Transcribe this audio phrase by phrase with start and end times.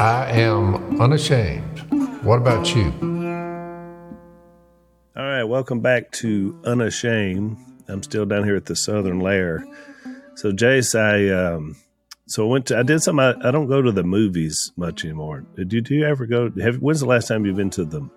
[0.00, 1.80] I am unashamed.
[2.24, 2.86] What about you?
[5.14, 7.58] All right, welcome back to Unashamed.
[7.86, 9.62] I'm still down here at the Southern Lair.
[10.36, 11.76] So, Jace, I um,
[12.26, 13.22] so I went to I did something.
[13.22, 15.44] I, I don't go to the movies much anymore.
[15.54, 16.50] Did you, do you ever go?
[16.62, 18.08] Have, when's the last time you've been to the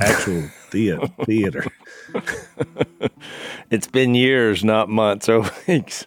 [0.00, 1.06] actual theater?
[1.24, 1.64] theater?
[3.70, 6.06] it's been years, not months or weeks.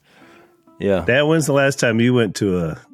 [0.80, 1.04] Yeah.
[1.04, 2.85] Dad, when's the last time you went to a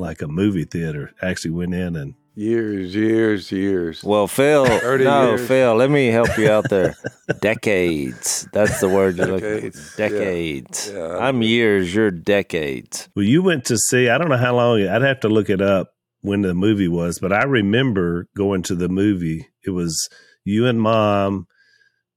[0.00, 1.12] like a movie theater?
[1.22, 4.04] Actually went in and Years, years, years.
[4.04, 4.64] Well, Phil,
[4.98, 5.46] no, years.
[5.46, 6.96] Phil, let me help you out there.
[7.40, 8.48] decades.
[8.52, 9.96] That's the word you're looking for.
[9.96, 10.90] Decades.
[10.90, 10.98] Yeah.
[10.98, 13.08] Yeah, I'm years, you're decades.
[13.14, 15.60] Well, you went to see, I don't know how long, I'd have to look it
[15.60, 15.92] up
[16.22, 19.48] when the movie was, but I remember going to the movie.
[19.66, 20.08] It was
[20.44, 21.46] you and mom.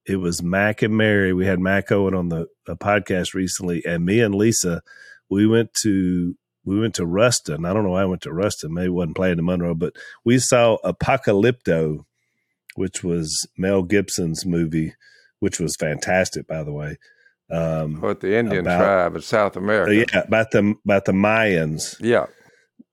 [0.05, 1.33] It was Mac and Mary.
[1.33, 4.81] We had Mac Owen on the podcast recently, and me and Lisa.
[5.29, 7.65] We went to we went to Ruston.
[7.65, 8.73] I don't know why I went to Ruston.
[8.73, 12.05] Maybe wasn't playing in Monroe, but we saw Apocalypto,
[12.75, 14.93] which was Mel Gibson's movie,
[15.39, 16.97] which was fantastic, by the way.
[17.51, 19.93] Um, what the Indian about, tribe of South America?
[19.93, 21.95] Yeah, about the about the Mayans.
[21.99, 22.27] Yeah,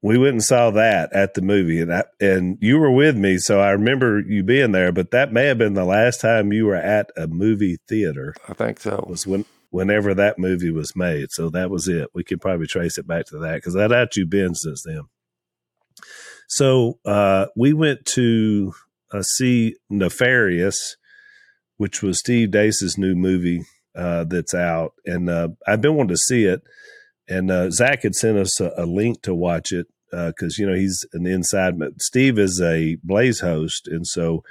[0.02, 3.38] we went and saw that at the movie, and I, and you were with me,
[3.38, 4.92] so I remember you being there.
[4.92, 8.34] But that may have been the last time you were at a movie theater.
[8.48, 9.04] I think so.
[9.08, 11.30] Was when whenever that movie was made.
[11.30, 12.08] So that was it.
[12.12, 15.02] We could probably trace it back to that because that you been since then.
[16.48, 18.72] So uh, we went to
[19.12, 20.96] uh, see Nefarious,
[21.76, 26.16] which was Steve Deace's new movie uh, that's out, and uh, I've been wanting to
[26.16, 26.62] see it.
[27.28, 30.66] And uh, Zach had sent us a, a link to watch it because uh, you
[30.66, 31.74] know he's an inside.
[31.98, 34.42] Steve is a Blaze host, and so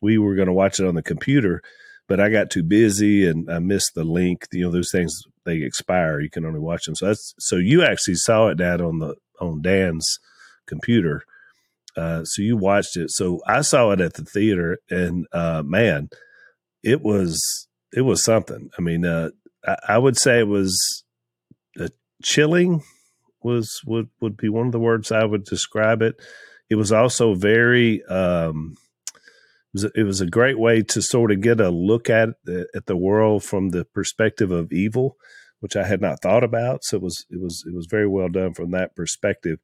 [0.00, 1.62] we were going to watch it on the computer
[2.08, 4.46] but I got too busy and I missed the link.
[4.52, 6.20] You know, those things they expire.
[6.20, 6.94] You can only watch them.
[6.94, 10.18] So that's so you actually saw it, Dad, on the on Dan's
[10.66, 11.22] computer.
[11.96, 13.10] Uh, so you watched it.
[13.10, 16.08] So I saw it at the theater, and uh, man,
[16.82, 18.70] it was it was something.
[18.78, 19.30] I mean, uh,
[19.66, 21.04] I, I, would say it was
[21.78, 21.88] uh,
[22.22, 22.82] chilling.
[23.42, 26.16] Was would would be one of the words I would describe it.
[26.70, 28.76] It was also very um,
[29.72, 32.30] was, it was a great way to sort of get a look at
[32.74, 35.16] at the world from the perspective of evil,
[35.60, 36.84] which I had not thought about.
[36.84, 39.58] So it was it was it was very well done from that perspective.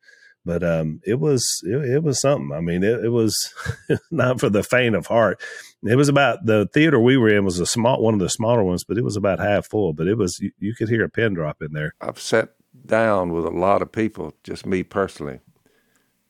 [0.45, 2.53] But um, it was it, it, was something.
[2.57, 3.53] I mean, it, it was
[4.11, 5.43] not for the faint of heart.
[5.83, 8.65] It was about the theater we were in was a small one of the smaller
[8.65, 9.93] ones, but it was about half full.
[9.93, 11.95] But it was you, you could hear a pin drop in there.
[12.01, 12.55] I've sat
[12.87, 15.41] down with a lot of people, just me personally,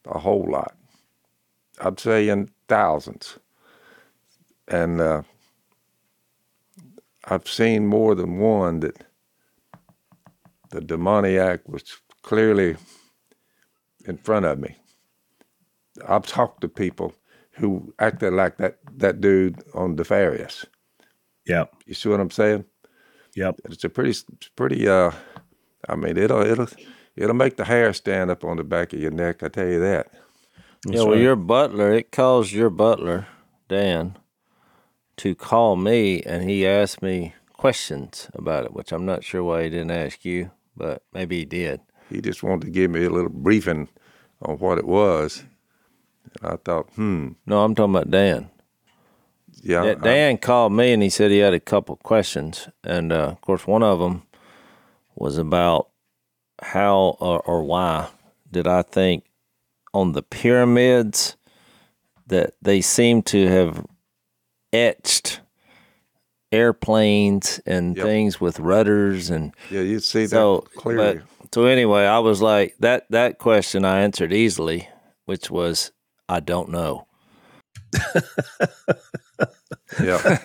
[0.06, 0.75] a whole lot.
[1.81, 3.39] I'd say in thousands
[4.69, 5.23] and uh,
[7.25, 9.05] I've seen more than one that
[10.71, 12.77] the demoniac was clearly
[14.07, 14.77] in front of me.
[16.07, 17.15] I've talked to people
[17.53, 20.65] who acted like that that dude on Nefarious.
[21.47, 22.65] Yeah, you see what I'm saying?
[23.34, 23.61] Yep.
[23.67, 24.19] It's a pretty,
[24.57, 24.89] pretty.
[24.89, 25.12] Uh,
[25.89, 26.69] I mean, it'll it'll
[27.17, 29.43] it'll make the hair stand up on the back of your neck.
[29.43, 30.09] I tell you that.
[30.87, 33.27] yeah, well, your butler, it calls your butler,
[33.69, 34.17] Dan,
[35.19, 39.65] to call me and he asked me questions about it, which I'm not sure why
[39.65, 41.81] he didn't ask you, but maybe he did.
[42.09, 43.89] He just wanted to give me a little briefing
[44.41, 45.45] on what it was.
[46.41, 47.31] And I thought, hmm.
[47.47, 48.51] No, I'm talking about Dan.
[49.62, 49.95] Yeah.
[49.95, 52.69] Dan I, called me and he said he had a couple questions.
[52.84, 54.23] And uh, of course, one of them
[55.17, 55.89] was about
[56.62, 58.09] how or, or why
[58.51, 59.25] did I think
[59.93, 61.37] on the pyramids
[62.27, 63.84] that they seem to have
[64.73, 65.41] etched
[66.51, 68.06] airplanes and yep.
[68.06, 71.17] things with rudders and yeah, you see so, that clearly.
[71.17, 73.07] But, so anyway, I was like that.
[73.11, 74.89] That question I answered easily,
[75.25, 75.93] which was
[76.28, 77.07] I don't know.
[80.01, 80.39] yeah,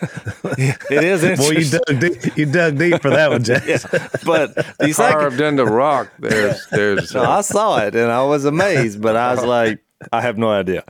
[0.90, 1.38] it is interesting.
[1.38, 3.66] Well, you dug deep, you dug deep for that one, Jack.
[3.68, 3.80] yeah,
[4.26, 6.10] but the carved second, into rock.
[6.20, 7.14] There's, there's.
[7.14, 9.84] No, I uh, saw it and I was amazed, but I was like,
[10.14, 10.86] I have no idea.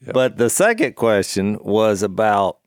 [0.00, 0.12] Yeah.
[0.12, 2.59] But the second question was about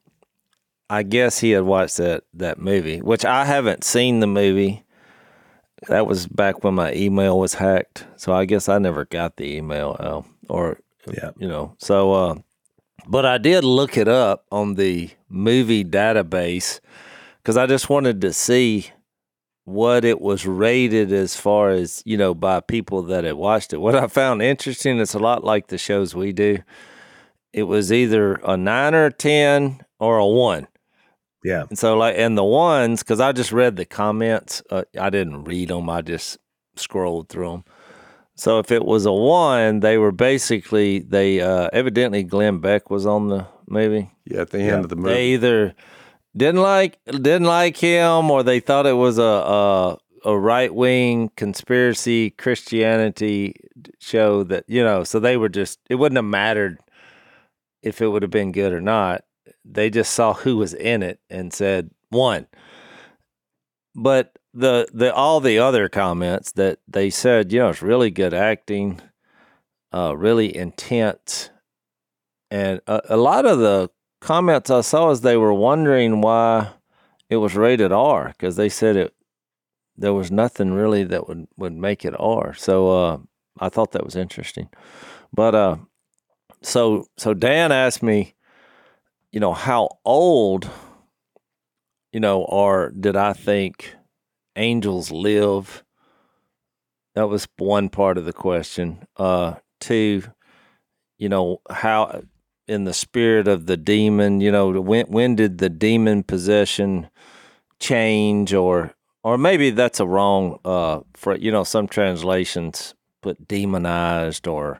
[0.93, 4.83] I guess he had watched that that movie, which I haven't seen the movie.
[5.87, 9.55] That was back when my email was hacked, so I guess I never got the
[9.55, 10.77] email, uh, or
[11.11, 11.73] yeah, you know.
[11.79, 12.35] So, uh,
[13.07, 16.79] but I did look it up on the movie database
[17.37, 18.91] because I just wanted to see
[19.63, 23.77] what it was rated as far as you know by people that had watched it.
[23.77, 26.59] What I found interesting, it's a lot like the shows we do.
[27.51, 30.67] It was either a nine or a ten or a one.
[31.43, 31.65] Yeah.
[31.69, 35.43] And so, like, and the ones, because I just read the comments, uh, I didn't
[35.43, 36.37] read them, I just
[36.75, 37.63] scrolled through them.
[38.35, 43.05] So if it was a one, they were basically they uh, evidently Glenn Beck was
[43.05, 44.09] on the movie.
[44.25, 45.13] Yeah, at the end of the movie.
[45.13, 45.75] They either
[46.35, 51.29] didn't like didn't like him, or they thought it was a a, a right wing
[51.35, 53.55] conspiracy Christianity
[53.99, 55.03] show that you know.
[55.03, 56.79] So they were just it wouldn't have mattered
[57.83, 59.25] if it would have been good or not.
[59.65, 62.47] They just saw who was in it and said one.
[63.95, 68.33] But the the all the other comments that they said, you know, it's really good
[68.33, 69.01] acting,
[69.93, 71.49] uh, really intense,
[72.51, 73.89] and a, a lot of the
[74.21, 76.69] comments I saw is they were wondering why
[77.29, 79.13] it was rated R because they said it
[79.97, 82.53] there was nothing really that would would make it R.
[82.53, 83.17] So uh,
[83.59, 84.69] I thought that was interesting,
[85.31, 85.77] but uh,
[86.61, 88.35] so so Dan asked me,
[89.33, 90.69] you know, how old,
[92.13, 93.95] you know, or did I think
[94.55, 95.83] angels live?
[97.15, 99.07] That was one part of the question.
[99.17, 100.21] Uh, two,
[101.17, 102.21] you know, how
[102.67, 107.09] in the spirit of the demon, you know, when when did the demon possession
[107.79, 108.93] change, or
[109.23, 110.59] or maybe that's a wrong.
[110.63, 114.79] Uh, for you know, some translations put demonized or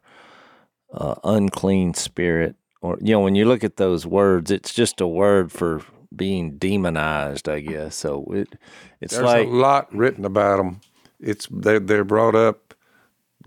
[0.94, 5.08] uh, unclean spirit, or you know, when you look at those words, it's just a
[5.08, 5.82] word for
[6.14, 7.96] being demonized, I guess.
[7.96, 8.60] So it
[9.00, 10.82] it's There's like a lot written about them.
[11.20, 12.74] It's they're, they're brought up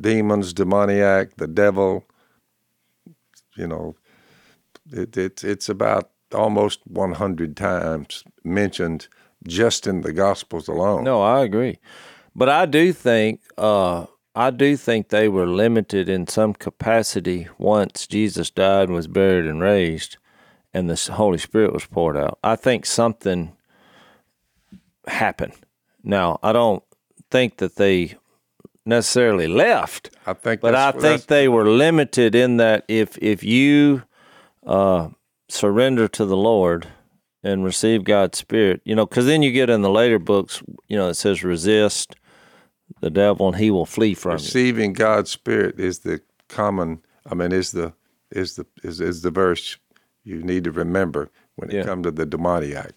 [0.01, 2.05] demons, demoniac, the devil.
[3.57, 3.97] You know,
[4.91, 9.07] it, it's it's about almost 100 times mentioned
[9.47, 11.05] just in the Gospels alone.
[11.05, 11.79] No, I agree.
[12.35, 14.07] But I do think uh,
[14.37, 19.47] I do think they were limited in some capacity once Jesus died and was buried
[19.47, 20.19] and raised
[20.75, 22.39] and the Holy Spirit was poured out.
[22.45, 23.57] I think something
[25.07, 25.55] happened.
[26.05, 26.83] Now, I don't
[27.31, 28.17] think that they
[28.85, 34.03] necessarily left, I think, but I think they were limited in that if if you
[34.67, 35.09] uh,
[35.49, 36.89] surrender to the Lord
[37.43, 40.99] and receive God's Spirit, you know, because then you get in the later books, you
[40.99, 42.17] know, it says resist
[43.01, 44.37] the devil and he will flee from you.
[44.37, 47.01] receiving God's Spirit is the common.
[47.31, 47.93] I mean, is the
[48.31, 49.77] is the is, is the verse
[50.25, 51.85] you need to remember when it Yeah.
[51.85, 52.93] comes to the demoniac.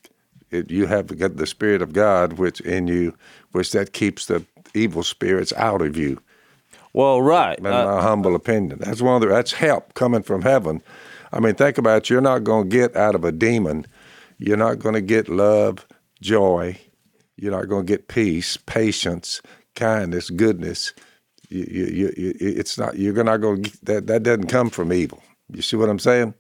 [0.52, 3.14] It, you have got the Spirit of God, which in you,
[3.52, 4.44] which that keeps the
[4.74, 6.20] evil spirits out of you.
[6.94, 7.58] Well, right.
[7.60, 8.80] in Uh, my humble opinion.
[8.82, 10.82] That's one of the that's help coming from heaven.
[11.32, 12.10] I mean, think about it.
[12.10, 13.86] You're not going to get out of a demon.
[14.40, 15.86] You're not going to get love,
[16.20, 16.80] joy.
[17.38, 19.42] You're not going to get peace, patience,
[19.76, 20.94] kindness, goodness.
[21.50, 22.98] You, you, you, it's not.
[22.98, 24.08] You're not going to that.
[24.08, 25.24] That doesn't come from evil.
[25.52, 26.36] You see what I'm saying?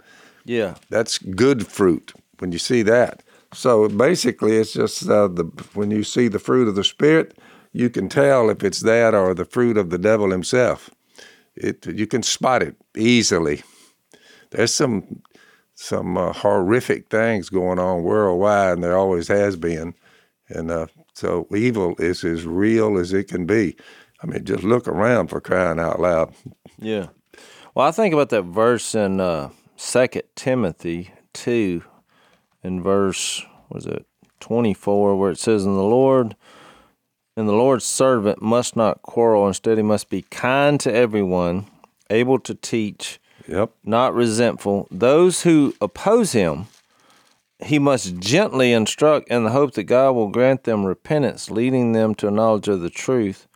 [0.45, 0.75] yeah.
[0.89, 3.23] That's good fruit when you see that.
[3.53, 7.37] So basically, it's just uh, the when you see the fruit of the spirit,
[7.73, 10.89] you can tell if it's that or the fruit of the devil himself.
[11.55, 13.63] It you can spot it easily.
[14.51, 15.21] There's some
[15.75, 19.95] some uh, horrific things going on worldwide, and there always has been.
[20.49, 20.87] And uh,
[21.19, 23.75] so evil is as real as it can be.
[24.23, 26.33] I mean, just look around for crying out loud.
[26.77, 27.07] Yeah.
[27.75, 31.83] Well, I think about that verse in uh, Second Timothy two,
[32.63, 34.05] in verse was it
[34.39, 36.35] twenty four, where it says, In the Lord,
[37.37, 41.67] and the Lord's servant must not quarrel; instead, he must be kind to everyone,
[42.09, 43.71] able to teach, Yep.
[43.83, 44.87] not resentful.
[44.91, 46.65] Those who oppose him,
[47.61, 52.15] he must gently instruct in the hope that God will grant them repentance, leading them
[52.15, 53.47] to a knowledge of the truth,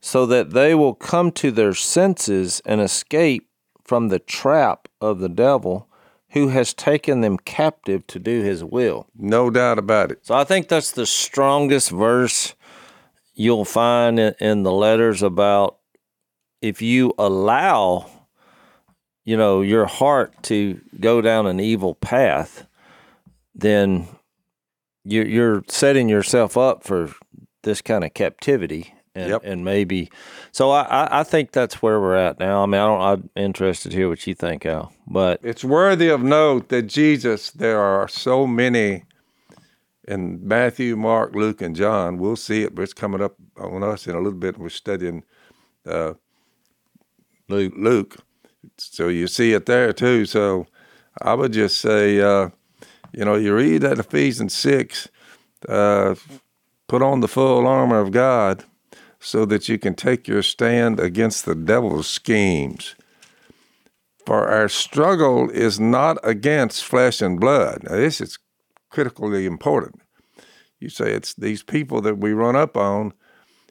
[0.00, 3.48] so that they will come to their senses and escape
[3.84, 5.88] from the trap of the devil
[6.30, 9.06] who has taken them captive to do his will.
[9.16, 10.24] No doubt about it.
[10.24, 12.54] So I think that's the strongest verse
[13.34, 15.78] you'll find in, the letters about
[16.60, 18.06] if you allow,
[19.24, 22.66] you know, your heart to go down an evil path,
[23.54, 24.08] then
[25.04, 27.10] you're, you're setting yourself up for
[27.62, 28.94] this kind of captivity.
[29.12, 29.40] And, Yep.
[29.44, 30.08] and maybe,
[30.52, 32.62] so I, I, I think that's where we're at now.
[32.62, 34.92] I mean, I don't, I'm interested to hear what you think, Al.
[35.04, 39.02] But It's worthy of note that Jesus, there are so many
[40.06, 42.18] in Matthew, Mark, Luke, and John.
[42.18, 44.58] We'll see it, but it's coming up on us in a little bit.
[44.58, 45.24] We're studying
[45.84, 46.14] uh,
[47.48, 47.74] Luke.
[47.76, 48.16] Luke.
[48.78, 50.24] So you see it there too.
[50.24, 50.68] So
[51.20, 52.50] I would just say, uh,
[53.12, 55.08] you know, you read that Ephesians 6,
[55.68, 56.14] uh,
[56.88, 58.64] put on the full armor of God
[59.18, 62.94] so that you can take your stand against the devil's schemes.
[64.26, 67.84] For our struggle is not against flesh and blood.
[67.84, 68.38] Now, this is
[68.88, 70.02] critically important.
[70.78, 73.12] You say it's these people that we run up on.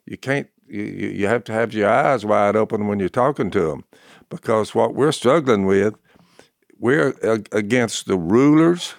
[0.06, 3.62] You can't you, you have to have your eyes wide open when you're talking to
[3.62, 3.84] them,
[4.30, 5.96] because what we're struggling with,
[6.78, 7.16] we're
[7.52, 8.94] against the rulers.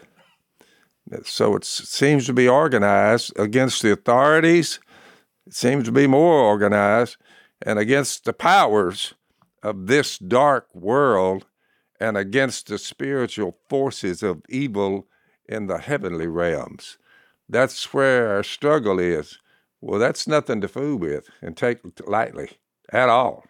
[1.24, 4.78] So it seems to be organized against the authorities.
[5.46, 7.16] It seems to be more organized
[7.62, 9.14] and against the powers
[9.62, 11.46] of this dark world
[11.98, 15.08] and against the spiritual forces of evil
[15.46, 16.96] in the heavenly realms.
[17.48, 19.38] That's where our struggle is.
[19.80, 22.50] Well, that's nothing to fool with and take lightly
[22.92, 23.44] at all.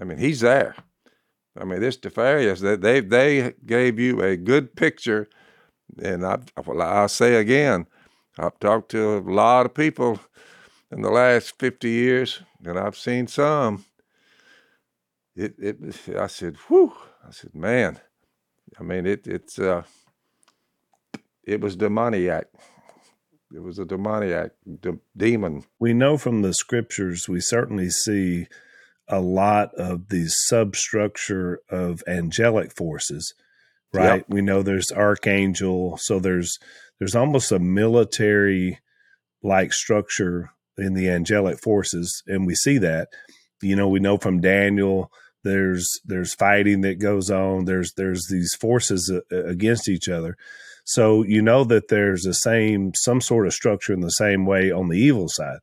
[0.00, 0.74] I mean, he's there.
[1.58, 5.28] I mean, this Nefarious, they, they, they gave you a good picture.
[6.02, 7.86] And I, well, I'll say again,
[8.38, 10.20] I've talked to a lot of people
[10.90, 13.84] in the last 50 years, and I've seen some.
[15.36, 15.78] It, it,
[16.18, 16.92] I said, whew,
[17.26, 18.00] I said, man,
[18.78, 19.82] I mean, it, it's, uh,
[21.44, 22.48] it was demoniac.
[23.54, 25.64] It was a demoniac de- demon.
[25.78, 28.46] We know from the scriptures, we certainly see
[29.08, 33.34] a lot of the substructure of angelic forces,
[33.92, 34.18] right?
[34.18, 34.26] Yep.
[34.28, 36.58] We know there's archangel, so there's
[36.98, 38.78] there's almost a military
[39.42, 43.08] like structure in the angelic forces, and we see that.
[43.62, 45.10] You know, we know from Daniel
[45.42, 47.64] there's there's fighting that goes on.
[47.64, 50.36] There's there's these forces uh, against each other.
[50.84, 54.70] So you know that there's the same some sort of structure in the same way
[54.70, 55.58] on the evil side.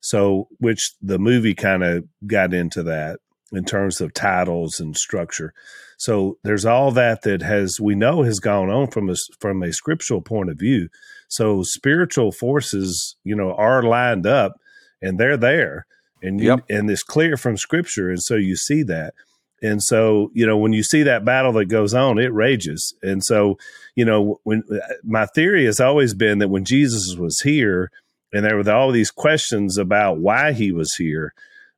[0.00, 3.20] So which the movie kind of got into that
[3.52, 5.52] in terms of titles and structure.
[5.98, 9.72] So there's all that that has we know has gone on from a from a
[9.72, 10.88] scriptural point of view.
[11.28, 14.54] So spiritual forces, you know, are lined up
[15.02, 15.86] and they're there
[16.22, 16.64] and you, yep.
[16.68, 19.14] and it's clear from scripture and so you see that
[19.62, 23.24] and so you know when you see that battle that goes on it rages and
[23.24, 23.56] so
[23.94, 24.62] you know when
[25.04, 27.90] my theory has always been that when jesus was here
[28.32, 31.32] and there were all these questions about why he was here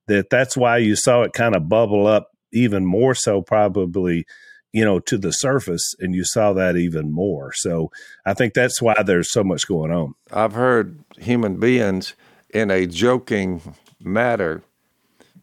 [0.08, 4.24] that that's why you saw it kind of bubble up even more so probably
[4.72, 7.90] you know to the surface and you saw that even more so
[8.26, 12.14] i think that's why there's so much going on i've heard human beings
[12.52, 13.60] in a joking
[14.00, 14.62] matter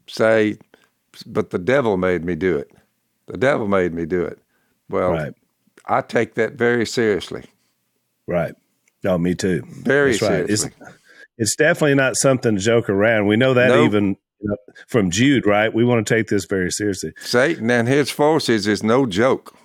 [0.10, 0.58] say,
[1.26, 2.72] but the devil made me do it.
[3.28, 4.40] The devil made me do it.
[4.90, 5.34] Well, right.
[5.86, 7.44] I take that very seriously.
[8.28, 8.54] Right.
[9.06, 9.64] Oh, me too.
[9.68, 10.72] Very That's seriously.
[10.80, 10.90] Right.
[10.90, 10.98] It's,
[11.38, 13.28] it's, definitely not something to joke around.
[13.28, 13.86] We know that nope.
[13.86, 14.18] even
[14.88, 15.74] from Jude, right?
[15.74, 17.14] We want to take this very seriously.
[17.20, 19.56] Satan and his forces is no joke.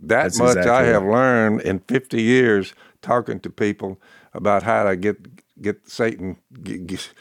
[0.00, 1.12] That That's much exactly I have right.
[1.12, 4.00] learned in 50 years talking to people
[4.34, 5.16] about how to get
[5.60, 7.12] get Satan get, get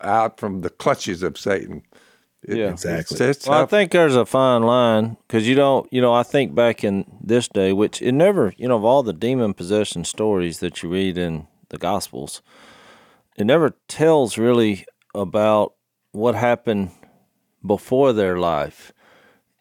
[0.00, 1.82] out from the clutches of Satan.
[2.42, 3.14] It, yeah, exactly.
[3.14, 6.22] It's, it's well, I think there's a fine line because you don't, you know, I
[6.22, 10.04] think back in this day, which it never, you know, of all the demon possession
[10.04, 12.42] stories that you read in the Gospels,
[13.36, 14.84] it never tells really
[15.14, 15.74] about
[16.16, 16.90] what happened
[17.64, 18.92] before their life.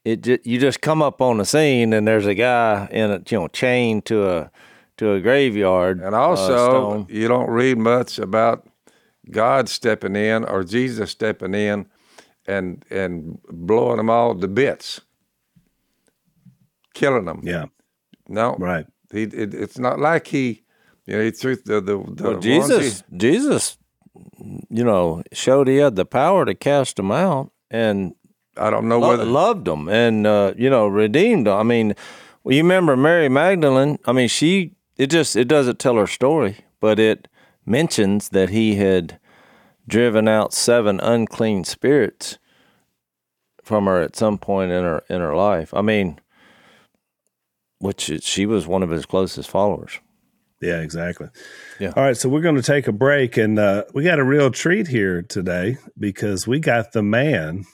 [0.04, 3.22] It just, you just come up on the scene and there's a guy in a
[3.28, 4.52] you know chained to a
[4.98, 6.00] to a graveyard.
[6.00, 8.68] And also, uh, you don't read much about
[9.30, 11.88] God stepping in or Jesus stepping in
[12.48, 15.02] and and blowing them all to bits,
[16.94, 17.42] killing them.
[17.44, 17.66] Yeah.
[18.28, 18.56] No.
[18.58, 18.86] Right.
[19.12, 19.24] He.
[19.24, 20.64] It, it's not like he.
[21.08, 23.04] You know, he threw the the, the well, Jesus.
[23.10, 23.78] He, Jesus.
[24.70, 28.16] You know, showed he had the power to cast them out, and
[28.58, 31.58] I don't know lo- whether loved them and uh, you know redeemed them.
[31.58, 31.96] I mean,
[32.44, 34.00] well, you remember Mary Magdalene?
[34.06, 37.28] I mean, she it just it doesn't tell her story, but it
[37.66, 39.20] mentions that he had
[39.88, 42.38] driven out seven unclean spirits
[43.64, 45.74] from her at some point in her in her life.
[45.74, 46.20] I mean,
[47.80, 50.00] which she was one of his closest followers.
[50.62, 51.28] Yeah, exactly.
[51.80, 51.92] Yeah.
[51.96, 54.52] All right, so we're going to take a break, and uh, we got a real
[54.52, 57.66] treat here today because we got the man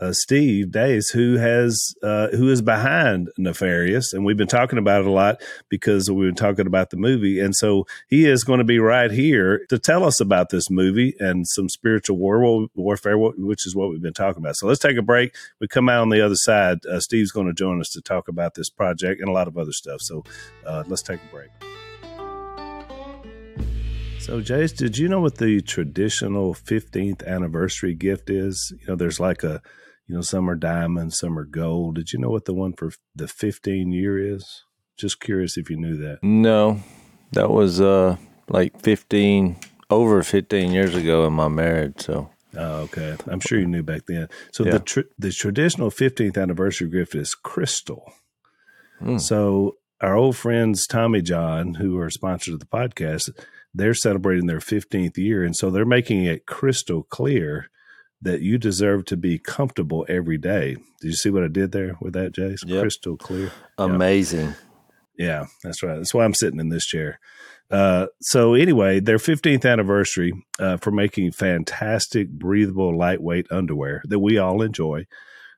[0.00, 5.02] uh, Steve Deace, who has uh, who is behind Nefarious, and we've been talking about
[5.02, 8.58] it a lot because we've been talking about the movie, and so he is going
[8.58, 13.18] to be right here to tell us about this movie and some spiritual war, warfare,
[13.18, 14.56] which is what we've been talking about.
[14.56, 15.34] So let's take a break.
[15.60, 16.78] We come out on the other side.
[16.86, 19.58] Uh, Steve's going to join us to talk about this project and a lot of
[19.58, 20.00] other stuff.
[20.00, 20.24] So
[20.66, 21.69] uh, let's take a break.
[24.30, 28.72] So, Jace, did you know what the traditional 15th anniversary gift is?
[28.78, 29.60] You know, there's like a
[30.06, 31.96] you know, some are diamond, some are gold.
[31.96, 34.62] Did you know what the one for the 15 year is?
[34.96, 36.20] Just curious if you knew that.
[36.22, 36.80] No,
[37.32, 38.18] that was uh
[38.48, 39.56] like 15
[39.90, 42.00] over 15 years ago in my marriage.
[42.02, 42.30] So.
[42.56, 43.16] Oh, okay.
[43.26, 44.28] I'm sure you knew back then.
[44.52, 44.70] So yeah.
[44.74, 48.12] the tr- the traditional 15th anniversary gift is crystal.
[49.02, 49.20] Mm.
[49.20, 53.30] So our old friends Tommy John, who are sponsors of the podcast,
[53.74, 57.70] they're celebrating their 15th year, and so they're making it crystal clear
[58.22, 60.76] that you deserve to be comfortable every day.
[61.00, 62.66] Did you see what I did there with that, Jace?
[62.66, 62.82] Yep.
[62.82, 63.50] Crystal clear.
[63.78, 64.54] Amazing.
[65.16, 65.96] Yeah, that's right.
[65.96, 67.18] That's why I'm sitting in this chair.
[67.70, 74.38] Uh, so anyway, their 15th anniversary uh, for making fantastic, breathable, lightweight underwear that we
[74.38, 75.06] all enjoy,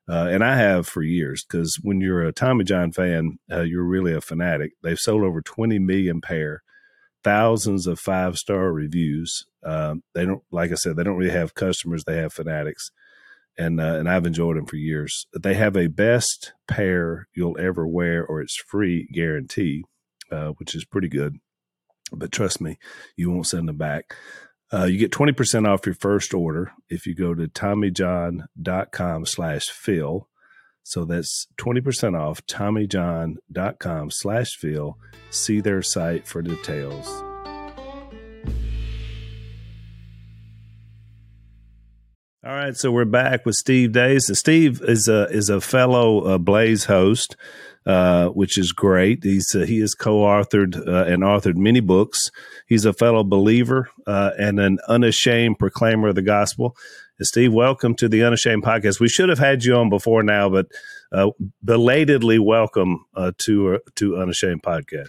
[0.08, 1.44] uh, and I have for years.
[1.44, 4.72] Because when you're a Tommy John fan, uh, you're really a fanatic.
[4.82, 6.62] They've sold over 20 million pair,
[7.22, 9.46] thousands of five star reviews.
[9.64, 12.90] Um, they don't, like I said, they don't really have customers; they have fanatics,
[13.56, 15.26] and uh, and I've enjoyed them for years.
[15.38, 19.84] They have a best pair you'll ever wear, or it's free guarantee,
[20.30, 21.38] uh, which is pretty good
[22.12, 22.78] but trust me,
[23.16, 24.14] you won't send them back.
[24.72, 30.28] Uh, you get 20% off your first order if you go to TommyJohn.com slash Phil.
[30.82, 34.98] So that's 20% off TommyJohn.com slash Phil.
[35.30, 37.08] See their site for details.
[42.44, 44.34] All right, so we're back with Steve Deace.
[44.36, 47.36] Steve is a is a fellow uh, Blaze host
[47.86, 49.24] uh, which is great.
[49.24, 52.30] He's uh, he has co-authored uh, and authored many books.
[52.68, 56.76] He's a fellow believer uh, and an unashamed proclaimer of the gospel.
[57.20, 58.98] Steve, welcome to the Unashamed podcast.
[58.98, 60.66] We should have had you on before now, but
[61.12, 61.30] uh,
[61.62, 63.04] belatedly welcome
[63.38, 65.08] to to Unashamed podcast.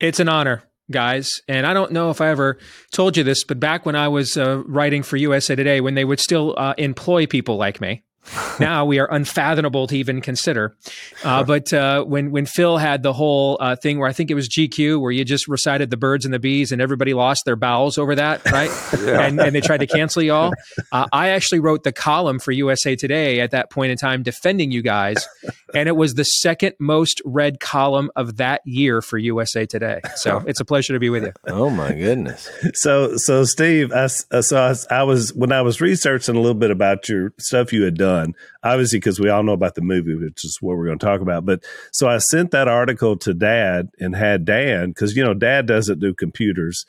[0.00, 1.42] It's an honor guys.
[1.48, 2.58] And I don't know if I ever
[2.92, 6.04] told you this, but back when I was uh, writing for USA Today, when they
[6.04, 8.02] would still uh, employ people like me,
[8.60, 10.76] now we are unfathomable to even consider.
[11.24, 14.34] Uh, but uh, when when Phil had the whole uh, thing where I think it
[14.34, 17.56] was GQ where you just recited the birds and the bees and everybody lost their
[17.56, 18.70] bowels over that, right?
[19.00, 19.20] yeah.
[19.20, 20.52] and, and, they tried to cancel you all.
[20.92, 24.70] Uh, I actually wrote the column for USA Today at that point in time defending
[24.70, 25.26] you guys,
[25.74, 30.00] and it was the second most read column of that year for USA Today.
[30.14, 31.32] So it's a pleasure to be with you.
[31.48, 32.48] Oh my goodness!
[32.74, 36.70] So so Steve, I, so I, I was when I was researching a little bit
[36.70, 38.34] about your stuff you had done done.
[38.62, 41.20] Obviously, because we all know about the movie, which is what we're going to talk
[41.20, 41.44] about.
[41.44, 45.66] But so I sent that article to Dad and had Dan because you know Dad
[45.66, 46.86] doesn't do computers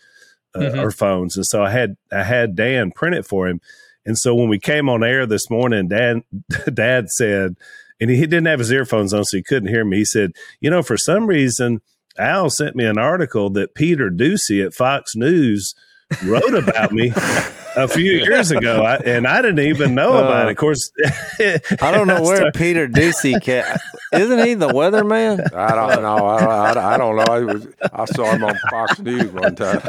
[0.56, 0.80] uh, mm-hmm.
[0.80, 3.62] or phones, and so I had I had Dan print it for him.
[4.06, 6.22] And so when we came on air this morning, Dad
[6.74, 7.56] Dad said,
[8.00, 9.98] and he didn't have his earphones on, so he couldn't hear me.
[9.98, 11.82] He said, you know, for some reason.
[12.20, 15.76] Al sent me an article that Peter Doocy at Fox News
[16.24, 17.10] wrote about me
[17.78, 20.52] a few years ago, I, and I didn't even know uh, about it.
[20.52, 20.92] Of course,
[21.40, 23.80] I don't know where Peter Doocy cat
[24.14, 25.54] isn't he the weatherman?
[25.54, 26.26] I don't know.
[26.26, 27.24] I, I, I don't know.
[27.24, 29.82] I, was, I saw him on Fox News one time.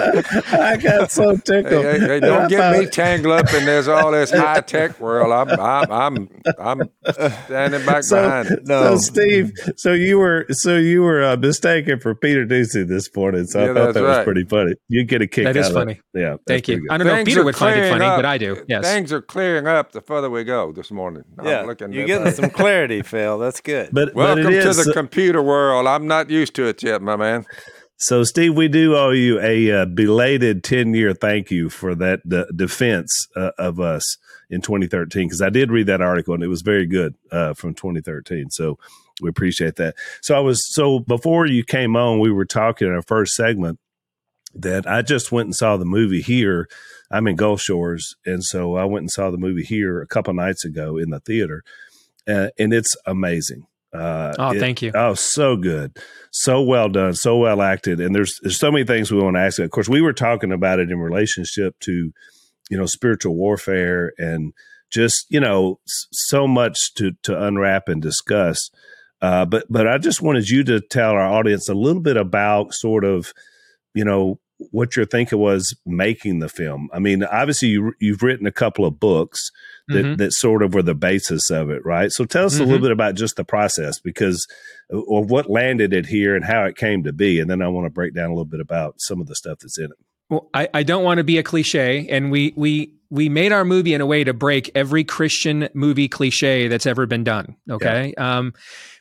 [0.52, 1.84] I got so tickled.
[1.84, 5.32] Hey, hey, hey don't get me tangled up in this all this high tech world.
[5.32, 6.90] I'm I'm I'm I'm
[7.44, 8.66] standing back so, behind it.
[8.66, 9.52] No, so Steve.
[9.76, 13.46] So you were so you were uh, mistaken for Peter Doocy this morning.
[13.46, 14.16] So yeah, I thought that right.
[14.18, 14.74] was pretty funny.
[14.88, 15.44] You get a kick.
[15.44, 15.92] That is funny.
[15.92, 16.20] It.
[16.20, 16.86] Yeah, thank you.
[16.90, 18.18] I don't know Peter would find it funny, up.
[18.18, 18.64] but I do.
[18.68, 21.24] Yes, things are clearing up the further we go this morning.
[21.42, 23.38] Yeah, you're getting some clarity, Phil.
[23.38, 23.90] That's good.
[23.92, 25.86] But welcome but to the computer world.
[25.86, 27.46] I'm not used to it yet, my man.
[28.00, 32.20] So, Steve, we do owe you a uh, belated 10 year thank you for that
[32.32, 34.16] uh, defense uh, of us
[34.48, 37.74] in 2013, because I did read that article and it was very good uh, from
[37.74, 38.50] 2013.
[38.50, 38.78] So,
[39.20, 39.96] we appreciate that.
[40.22, 43.80] So, I was, so before you came on, we were talking in our first segment
[44.54, 46.68] that I just went and saw the movie here.
[47.10, 48.14] I'm in Gulf Shores.
[48.26, 51.20] And so I went and saw the movie here a couple nights ago in the
[51.20, 51.62] theater.
[52.28, 53.66] Uh, and it's amazing.
[53.92, 54.92] Uh, oh, it, thank you.
[54.94, 55.96] Oh, so good,
[56.30, 58.00] so well done, so well acted.
[58.00, 59.58] And there's there's so many things we want to ask.
[59.58, 62.12] Of course, we were talking about it in relationship to,
[62.70, 64.52] you know, spiritual warfare and
[64.90, 68.70] just you know so much to to unwrap and discuss.
[69.22, 72.74] Uh, but but I just wanted you to tell our audience a little bit about
[72.74, 73.32] sort of,
[73.94, 74.38] you know,
[74.70, 76.88] what your thinking was making the film.
[76.92, 79.50] I mean, obviously you you've written a couple of books
[79.88, 80.14] that, mm-hmm.
[80.16, 82.10] that sort of were the basis of it, right?
[82.10, 82.62] So tell us mm-hmm.
[82.62, 82.84] a little mm-hmm.
[82.86, 84.46] bit about just the process because
[84.90, 87.40] or what landed it here and how it came to be.
[87.40, 89.58] And then I want to break down a little bit about some of the stuff
[89.60, 89.98] that's in it.
[90.30, 93.64] Well, I, I don't want to be a cliche, and we we we made our
[93.64, 97.56] movie in a way to break every Christian movie cliche that's ever been done.
[97.70, 98.12] Okay.
[98.16, 98.38] Yeah.
[98.38, 98.52] Um,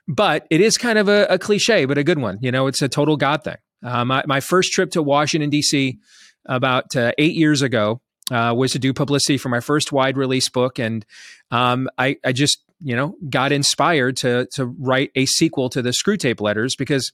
[0.07, 2.37] but it is kind of a, a, cliche, but a good one.
[2.41, 3.57] You know, it's a total God thing.
[3.83, 5.99] Uh, my, my first trip to Washington, D.C.,
[6.47, 10.49] about uh, eight years ago, uh, was to do publicity for my first wide release
[10.49, 11.05] book, and
[11.51, 15.91] um, I, I just you know got inspired to to write a sequel to the
[15.91, 17.11] Screwtape Letters because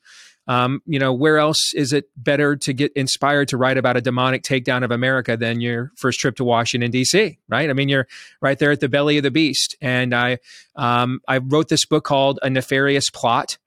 [0.48, 4.02] um, you know where else is it better to get inspired to write about a
[4.02, 7.38] demonic takedown of America than your first trip to Washington D.C.
[7.48, 7.70] Right?
[7.70, 8.08] I mean, you're
[8.42, 10.40] right there at the belly of the beast, and I
[10.76, 13.58] um, I wrote this book called A Nefarious Plot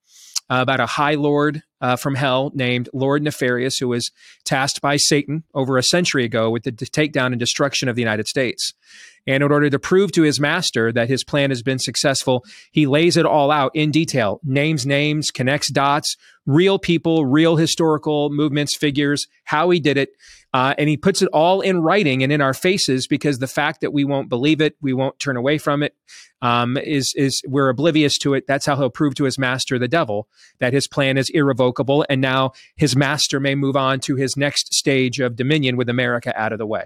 [0.50, 4.10] uh, about a high lord uh, from hell named Lord Nefarious, who was
[4.44, 8.26] tasked by Satan over a century ago with the takedown and destruction of the United
[8.26, 8.72] States.
[9.26, 12.86] And in order to prove to his master that his plan has been successful, he
[12.86, 18.76] lays it all out in detail names names, connects dots, real people, real historical movements,
[18.76, 20.10] figures, how he did it.
[20.56, 23.82] Uh, and he puts it all in writing and in our faces because the fact
[23.82, 25.94] that we won't believe it, we won't turn away from it,
[26.40, 28.46] um, is is we're oblivious to it.
[28.46, 32.22] That's how he'll prove to his master, the devil, that his plan is irrevocable, and
[32.22, 36.54] now his master may move on to his next stage of dominion with America out
[36.54, 36.84] of the way.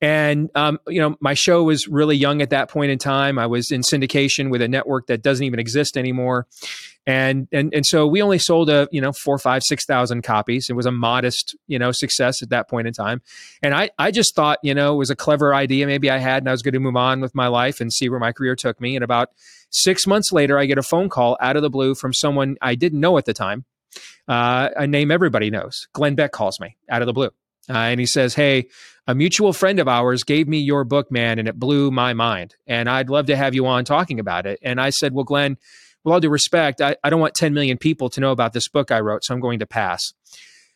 [0.00, 3.38] And um, you know, my show was really young at that point in time.
[3.38, 6.46] I was in syndication with a network that doesn't even exist anymore,
[7.06, 10.68] and and and so we only sold a you know four, five, six thousand copies.
[10.68, 13.22] It was a modest you know success at that point in time.
[13.62, 16.42] And I I just thought you know it was a clever idea maybe I had,
[16.42, 18.56] and I was going to move on with my life and see where my career
[18.56, 18.96] took me.
[18.96, 19.30] And about
[19.70, 22.74] six months later, I get a phone call out of the blue from someone I
[22.74, 23.64] didn't know at the time,
[24.28, 25.88] uh, a name everybody knows.
[25.92, 27.30] Glenn Beck calls me out of the blue.
[27.68, 28.68] Uh, and he says, Hey,
[29.06, 32.54] a mutual friend of ours gave me your book, man, and it blew my mind.
[32.66, 34.58] And I'd love to have you on talking about it.
[34.62, 35.56] And I said, Well, Glenn,
[36.04, 38.68] with all due respect, I, I don't want 10 million people to know about this
[38.68, 40.12] book I wrote, so I'm going to pass.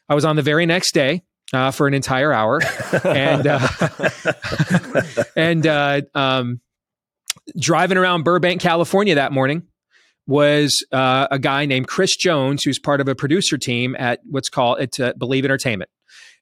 [0.09, 1.23] I was on the very next day
[1.53, 2.61] uh, for an entire hour.
[3.05, 3.69] and uh,
[5.37, 6.61] and uh, um,
[7.59, 9.65] driving around Burbank, California that morning
[10.27, 14.51] was uh, a guy named Chris Jones, who's part of a producer team at what's
[14.51, 15.91] called at uh, Believe Entertainment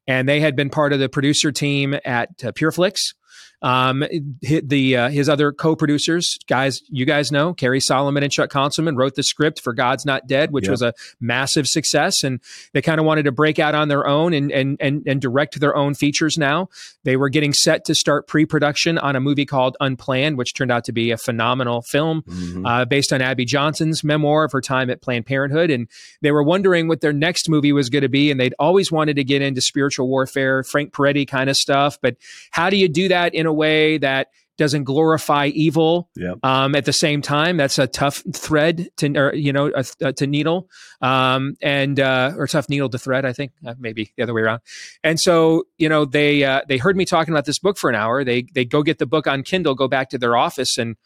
[0.07, 3.15] and they had been part of the producer team at uh, PureFlix.
[3.63, 4.05] Um,
[4.41, 9.15] the uh, his other co-producers, guys, you guys know, Cary Solomon and Chuck Konzelman wrote
[9.15, 10.73] the script for God's Not Dead, which yep.
[10.73, 12.41] was a massive success, and
[12.75, 15.59] they kind of wanted to break out on their own and and and and direct
[15.59, 16.37] their own features.
[16.37, 16.69] Now
[17.05, 20.85] they were getting set to start pre-production on a movie called Unplanned, which turned out
[20.85, 22.67] to be a phenomenal film mm-hmm.
[22.67, 25.89] uh, based on Abby Johnson's memoir of her time at Planned Parenthood, and
[26.21, 29.17] they were wondering what their next movie was going to be, and they'd always wanted
[29.17, 32.17] to get into spiritual warfare, Frank Peretti kind of stuff, but
[32.51, 36.09] how do you do that in a way that doesn't glorify evil.
[36.17, 36.39] Yep.
[36.43, 40.27] Um, at the same time, that's a tough thread to, or, you know, uh, to
[40.27, 40.69] needle,
[41.01, 43.25] um, and uh, or tough needle to thread.
[43.25, 44.61] I think uh, maybe the other way around.
[45.05, 47.97] And so, you know, they uh, they heard me talking about this book for an
[47.97, 48.25] hour.
[48.25, 50.97] They they go get the book on Kindle, go back to their office, and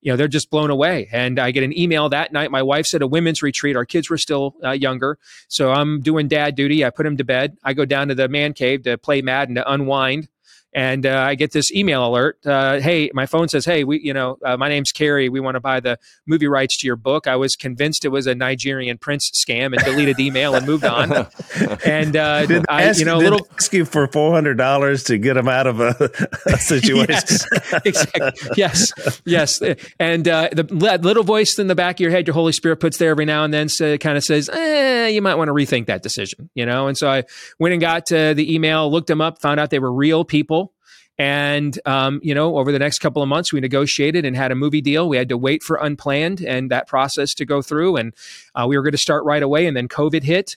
[0.00, 1.08] you know they're just blown away.
[1.12, 2.50] And I get an email that night.
[2.50, 3.76] My wife's at a women's retreat.
[3.76, 6.84] Our kids were still uh, younger, so I'm doing dad duty.
[6.84, 7.56] I put them to bed.
[7.64, 10.28] I go down to the man cave to play Madden to unwind
[10.72, 12.38] and uh, I get this email alert.
[12.46, 15.28] Uh, hey, my phone says, "Hey, we, you know, uh, my name's Cary.
[15.28, 18.26] We want to buy the movie rights to your book." I was convinced it was
[18.26, 21.10] a Nigerian prince scam and deleted the email and moved on.
[21.84, 25.18] and uh, did I, ask, you know, little ask you for four hundred dollars to
[25.18, 26.10] get him out of a,
[26.46, 27.08] a situation.
[27.08, 27.46] yes,
[27.84, 28.50] exactly.
[28.56, 28.92] yes,
[29.24, 29.62] yes.
[29.98, 32.98] And uh, the little voice in the back of your head, your Holy Spirit puts
[32.98, 35.86] there every now and then, so kind of says, eh, "You might want to rethink
[35.86, 36.86] that decision." You know.
[36.86, 37.24] And so I
[37.58, 40.60] went and got uh, the email, looked them up, found out they were real people
[41.20, 44.54] and, um, you know, over the next couple of months, we negotiated and had a
[44.54, 45.06] movie deal.
[45.06, 47.96] We had to wait for Unplanned and that process to go through.
[47.96, 48.14] And
[48.54, 49.66] uh, we were going to start right away.
[49.66, 50.56] And then COVID hit.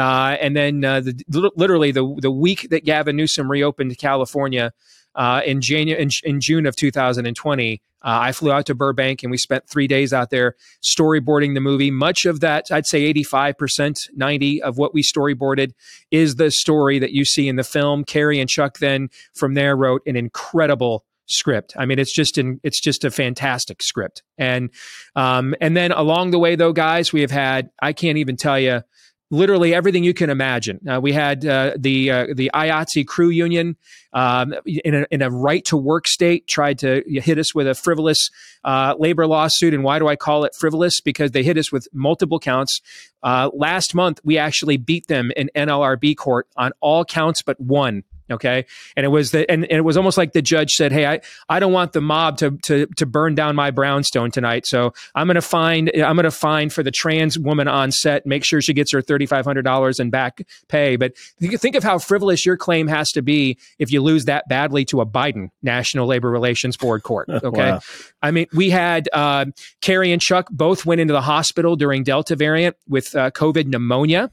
[0.00, 4.72] Uh, and then uh, the, literally the, the week that Gavin Newsom reopened California,
[5.14, 7.82] uh, in January in, in, June of 2020.
[8.02, 11.60] Uh, I flew out to Burbank and we spent three days out there storyboarding the
[11.60, 11.90] movie.
[11.90, 15.72] Much of that, I'd say 85%, 90 of what we storyboarded
[16.10, 18.04] is the story that you see in the film.
[18.04, 21.74] Cary and Chuck then from there wrote an incredible script.
[21.76, 24.22] I mean, it's just in, it's just a fantastic script.
[24.38, 24.70] And
[25.14, 28.58] um, and then along the way, though, guys, we have had I can't even tell
[28.58, 28.82] you
[29.30, 30.80] literally everything you can imagine.
[30.88, 33.76] Uh, we had uh, the uh, the IATSE crew union
[34.12, 37.74] um, in, a, in a right to work state tried to hit us with a
[37.74, 38.30] frivolous
[38.64, 39.72] uh, labor lawsuit.
[39.72, 41.00] And why do I call it frivolous?
[41.00, 42.80] Because they hit us with multiple counts.
[43.22, 48.02] Uh, last month, we actually beat them in NLRB court on all counts but one.
[48.30, 48.64] Okay.
[48.96, 51.20] And it was the, and, and, it was almost like the judge said, Hey, I,
[51.48, 54.66] I don't want the mob to, to, to burn down my brownstone tonight.
[54.66, 58.26] So I'm going to find, I'm going to find for the trans woman on set,
[58.26, 60.96] make sure she gets her $3,500 in back pay.
[60.96, 64.84] But think of how frivolous your claim has to be if you lose that badly
[64.86, 67.28] to a Biden National Labor Relations Board court.
[67.50, 67.72] Okay.
[67.72, 67.80] wow.
[68.22, 69.46] I mean, we had, uh,
[69.80, 74.30] Cary and Chuck both went into the hospital during Delta variant with uh, COVID pneumonia.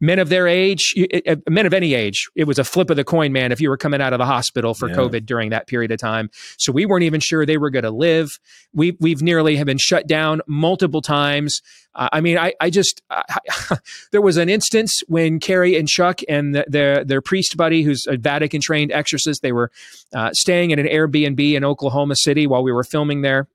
[0.00, 0.94] Men of their age,
[1.26, 3.68] uh, men of any age, it was a flip of the coin, man, if you
[3.68, 4.96] were coming out of the hospital for yeah.
[4.96, 6.30] COVID during that period of time.
[6.58, 8.38] So we weren't even sure they were going to live.
[8.72, 11.62] We, we've nearly have been shut down multiple times.
[11.96, 13.22] Uh, I mean, I, I just, I,
[14.12, 18.06] there was an instance when Cary and Chuck and the, their, their priest buddy, who's
[18.06, 19.70] a Vatican trained exorcist, they were
[20.14, 23.48] uh, staying in an Airbnb in Oklahoma City while we were filming there.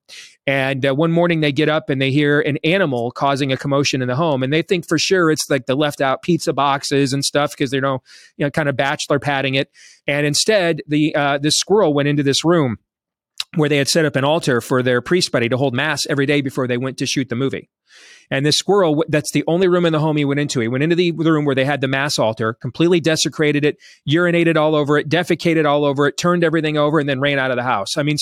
[0.48, 4.02] And uh, one morning they get up and they hear an animal causing a commotion
[4.02, 7.14] in the home, and they think for sure it's like the left out pizza boxes
[7.14, 8.02] and stuff because they're no,
[8.38, 9.70] you know, kind of bachelor padding it.
[10.08, 12.80] And instead, the uh, squirrel went into this room
[13.56, 16.26] where they had set up an altar for their priest buddy to hold mass every
[16.26, 17.70] day before they went to shoot the movie.
[18.30, 20.62] And this squirrel, that's the only room in the home he went into.
[20.62, 23.78] He went into the, room where they had the mass altar, completely desecrated it,
[24.10, 27.52] urinated all over it, defecated all over it, turned everything over, and then ran out
[27.52, 27.98] of the house.
[27.98, 28.16] I mean,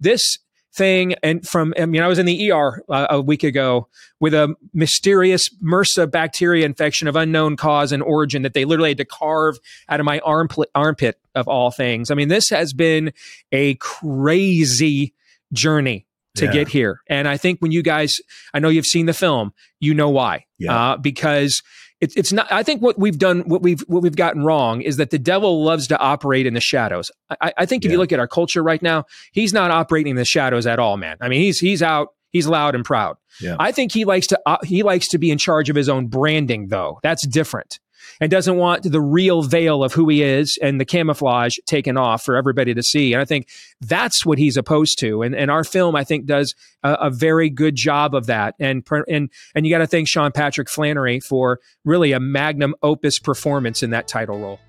[0.00, 0.38] this
[0.72, 3.88] thing and from i mean i was in the er uh, a week ago
[4.20, 8.98] with a mysterious mrsa bacteria infection of unknown cause and origin that they literally had
[8.98, 12.10] to carve out of my armpit armpit of all things.
[12.10, 13.12] I mean this has been
[13.52, 15.14] a crazy
[15.52, 16.52] journey to Yeah.
[16.52, 17.00] get here.
[17.08, 18.20] And i think when you guys
[18.54, 20.44] i know you've seen the film you know why.
[20.58, 20.92] Yeah.
[20.92, 21.62] uh, because
[22.00, 24.96] it, it's not i think what we've done what we've what we've gotten wrong is
[24.98, 27.10] that the devil loves to operate in the shadows.
[27.40, 30.16] I, I think if you look at our culture right now he's not operating in
[30.16, 31.16] the shadows at all man.
[31.20, 33.16] I mean he's he's out he's loud and proud.
[33.40, 33.56] Yeah.
[33.58, 36.06] i think he likes to uh, he likes to be in charge of his own
[36.06, 37.00] branding though.
[37.02, 37.80] That's different
[38.20, 42.22] and doesn't want the real veil of who he is and the camouflage taken off
[42.22, 43.12] for everybody to see.
[43.12, 43.48] And i think
[43.80, 45.22] that's what he's opposed to.
[45.22, 48.54] And, and our film i think does a, a very good job of that.
[48.58, 53.18] And and and you got to thank Sean Patrick Flanery for really a magnum opus
[53.18, 54.60] performance in that title role.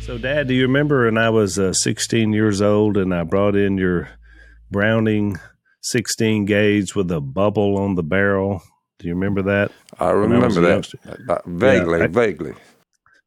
[0.00, 3.54] So, Dad, do you remember when I was uh, 16 years old and I brought
[3.54, 4.08] in your
[4.70, 5.38] Browning
[5.82, 8.62] 16 gauge with a bubble on the barrel?
[9.00, 9.72] Do you remember that?
[9.98, 10.98] I I remember a that youngster.
[11.28, 12.54] Uh, vaguely, Yeah, I- vaguely.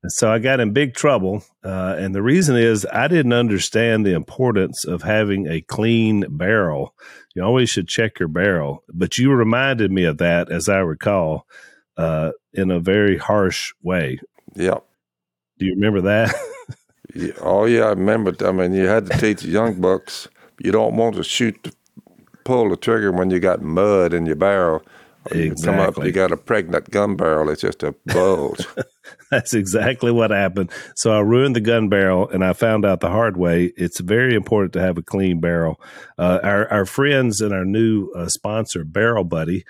[0.10, 1.44] So I got in big trouble.
[1.64, 6.94] Uh, and the reason is I didn't understand the importance of having a clean barrel.
[7.36, 8.84] You always should check your barrel.
[8.94, 11.48] But you reminded me of that, as I recall,
[11.96, 14.20] uh, in a very harsh way.
[14.56, 14.84] Yep.
[15.60, 16.34] Do you remember that?
[17.16, 18.34] Yeah, oh yeah, I remember.
[18.44, 20.28] I mean, you had to teach young bucks.
[20.64, 21.72] You don't want to shoot, the,
[22.44, 24.82] pull the trigger when you got mud in your barrel.
[25.32, 26.08] You come up, Exactly.
[26.08, 27.50] you got a pregnant gun barrel.
[27.50, 28.66] It's just a bulge.
[29.32, 30.72] That's exactly what happened.
[30.96, 33.72] So I ruined the gun barrel, and I found out the hard way.
[33.78, 35.80] It's very important to have a clean barrel.
[36.18, 39.64] Uh, our our friends and our new uh, sponsor, Barrel Buddy,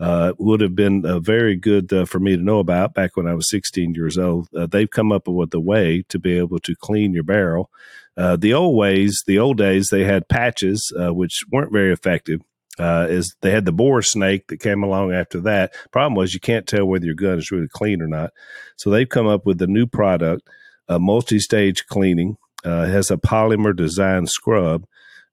[0.00, 3.26] uh, would have been uh, very good uh, for me to know about back when
[3.26, 4.48] I was 16 years old.
[4.54, 7.70] Uh, they've come up with a way to be able to clean your barrel.
[8.16, 12.40] Uh, the old ways, the old days, they had patches uh, which weren't very effective.
[12.78, 15.72] Uh, is they had the BoreSnake that came along after that.
[15.92, 18.32] Problem was you can't tell whether your gun is really clean or not.
[18.76, 20.46] So they've come up with a new product,
[20.88, 22.36] a multi-stage cleaning.
[22.64, 24.86] Uh, has a polymer design scrub,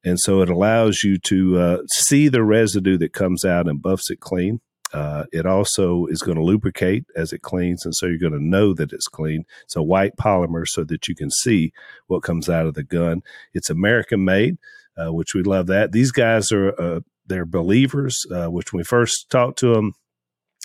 [0.04, 4.12] and so it allows you to uh, see the residue that comes out and buffs
[4.12, 4.62] it clean.
[4.94, 8.44] Uh, it also is going to lubricate as it cleans, and so you're going to
[8.44, 9.46] know that it's clean.
[9.64, 11.74] It's a white polymer so that you can see
[12.06, 13.24] what comes out of the gun.
[13.56, 14.58] It's American made,
[14.96, 15.92] uh, which we love that.
[15.92, 19.94] These guys are uh, they're believers, uh, which we first talked to them,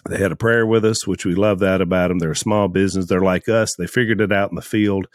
[0.08, 2.18] they had a prayer with us, which we love that about them.
[2.18, 3.06] They're a small business.
[3.06, 3.74] They're like us.
[3.76, 5.06] They figured it out in the field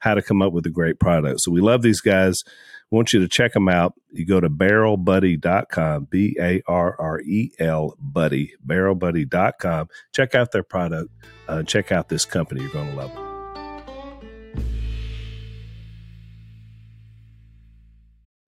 [0.00, 1.40] how to come up with a great product.
[1.40, 2.42] So we love these guys.
[2.90, 3.94] We want you to check them out.
[4.10, 9.88] You go to barrelbuddy.com, B A R R E L buddy, barrelbuddy.com.
[10.12, 11.10] Check out their product.
[11.48, 12.62] Uh, check out this company.
[12.62, 13.31] You're going to love them.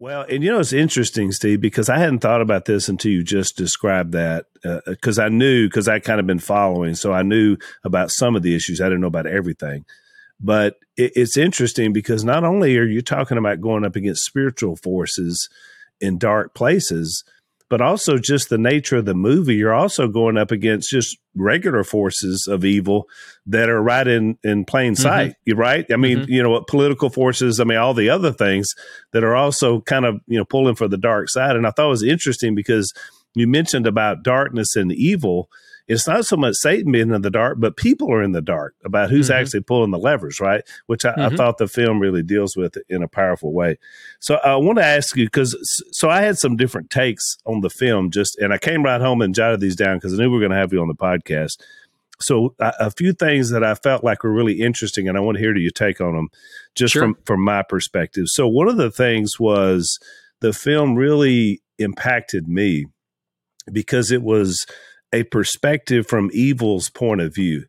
[0.05, 3.23] Well, and you know, it's interesting, Steve, because I hadn't thought about this until you
[3.23, 4.45] just described that.
[4.63, 8.37] Uh, because I knew, because I kind of been following, so I knew about some
[8.37, 8.83] of the issues.
[8.83, 9.87] I didn't know about everything.
[10.39, 14.77] But it, it's interesting because not only are you talking about going up against spiritual
[14.77, 15.49] forces
[16.03, 17.25] in dark places,
[17.71, 19.55] but also just the nature of the movie.
[19.57, 23.09] You're also going up against just regular forces of evil
[23.47, 25.35] that are right in in plain sight.
[25.45, 25.85] You're right.
[25.93, 26.29] I mean, Mhm.
[26.29, 27.59] you know, what political forces.
[27.61, 28.69] I mean, all the other things
[29.13, 31.57] that are also kind of you know pulling for the dark side.
[31.57, 32.93] And I thought it was interesting because
[33.35, 35.49] you mentioned about darkness and evil.
[35.87, 38.75] It's not so much Satan being in the dark, but people are in the dark
[38.85, 39.35] about who's Mhm.
[39.35, 40.63] actually pulling the levers, right?
[40.87, 41.37] Which I, I Mhm.
[41.37, 43.79] thought the film really deals with in a powerful way.
[44.19, 45.55] So I want to ask you because
[45.93, 49.21] so I had some different takes on the film, just and I came right home
[49.21, 50.95] and jotted these down because I knew we were going to have you on the
[50.95, 51.59] podcast.
[52.21, 55.37] So a, a few things that I felt like were really interesting, and I want
[55.37, 56.29] to hear your take on them,
[56.75, 57.03] just Sure.
[57.03, 58.27] from from my perspective.
[58.29, 59.99] So one of the things was
[60.41, 62.87] the film really impacted me
[63.73, 64.65] because it was
[65.15, 67.65] a perspective from evil's point of view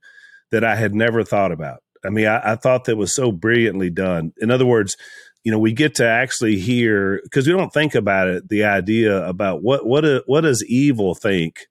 [0.51, 1.79] that I had never thought about.
[2.03, 4.33] I mean, I, I thought that was so brilliantly done.
[4.39, 4.97] In other words,
[5.43, 8.49] you know, we get to actually hear because we don't think about it.
[8.49, 11.67] The idea about what what a, what does evil think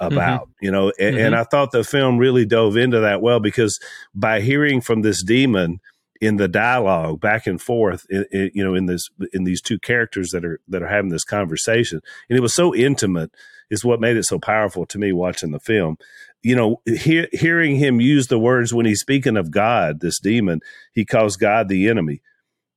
[0.00, 0.12] mm-hmm.
[0.12, 0.48] about?
[0.60, 3.78] You know, and, and I thought the film really dove into that well because
[4.14, 5.80] by hearing from this demon,
[6.20, 9.78] in the dialogue back and forth, in, in, you know, in this in these two
[9.78, 13.30] characters that are that are having this conversation, and it was so intimate.
[13.70, 15.98] Is what made it so powerful to me watching the film.
[16.42, 20.60] You know, he- hearing him use the words when he's speaking of God, this demon,
[20.94, 22.22] he calls God the enemy,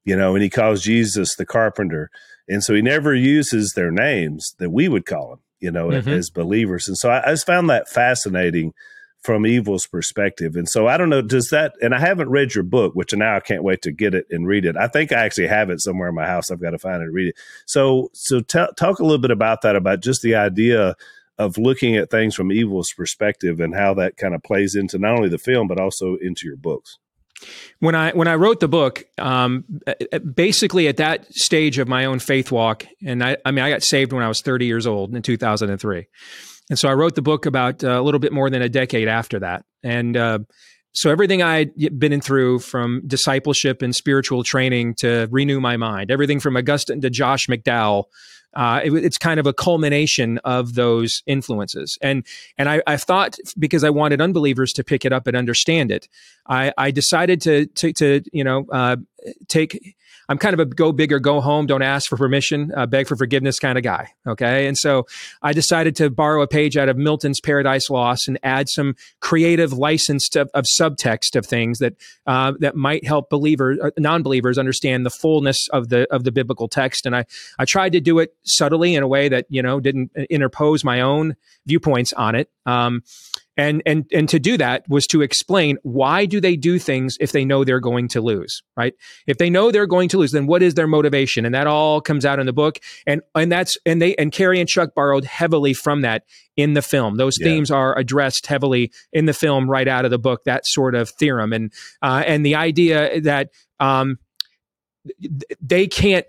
[0.03, 2.09] you know, and he calls Jesus the carpenter.
[2.49, 6.07] And so he never uses their names that we would call them, you know, Mhm.
[6.07, 6.87] as believers.
[6.87, 8.73] And so I, I just found that fascinating
[9.21, 10.55] from evil's perspective.
[10.55, 13.35] And so I don't know, does that, and I haven't read your book, which now
[13.35, 14.75] I can't wait to get it and read it.
[14.75, 16.49] I think I actually have it somewhere in my house.
[16.49, 17.35] I've got to find it and read it.
[17.65, 20.95] So, so t- talk a little bit about that, about just the idea
[21.37, 25.15] of looking at things from evil's perspective and how that kind of plays into not
[25.15, 26.97] only the film, but also into your books.
[27.79, 29.63] when I when I wrote the book, um,
[30.33, 33.83] basically at that stage of my own faith walk, and I, I mean, I got
[33.83, 36.07] saved when I was 30 years old in 2003,
[36.71, 39.09] and so I wrote the book about uh, a little bit more than a decade
[39.09, 40.39] after that, and uh,
[40.93, 46.39] so everything I'd been through from discipleship and spiritual training to renew my mind, everything
[46.39, 48.05] from Augustine to Josh McDowell.
[48.53, 52.25] Uh, it, it's kind of a culmination of those influences, and
[52.57, 56.07] and I, I thought because I wanted unbelievers to pick it up and understand it,
[56.47, 58.95] I, I decided to, to, to you know, uh,
[59.49, 59.95] take.
[60.31, 63.05] I'm kind of a go big or go home, don't ask for permission, uh, beg
[63.05, 64.13] for forgiveness kind of guy.
[64.25, 65.05] Okay, and so
[65.41, 69.73] I decided to borrow a page out of Milton's Paradise Lost and add some creative
[69.73, 71.95] license of, of subtext of things that
[72.27, 76.69] uh, that might help believers, uh, non-believers, understand the fullness of the of the biblical
[76.69, 77.05] text.
[77.05, 77.25] And I
[77.59, 81.01] I tried to do it subtly in a way that you know didn't interpose my
[81.01, 82.49] own viewpoints on it.
[82.65, 83.03] Um,
[83.61, 87.31] and and and to do that was to explain why do they do things if
[87.31, 88.93] they know they're going to lose right?
[89.27, 91.45] If they know they're going to lose then what is their motivation?
[91.45, 92.79] And that all comes out in the book.
[93.05, 96.23] And and that's and they and Cary and Chuck borrowed heavily from that
[96.57, 97.17] in the film.
[97.17, 97.45] Those Yeah.
[97.47, 101.09] themes are addressed heavily in the film right out of the book that sort of
[101.19, 101.53] theorem.
[101.53, 101.71] And
[102.01, 104.17] uh, and the idea that um,
[105.61, 106.25] they can't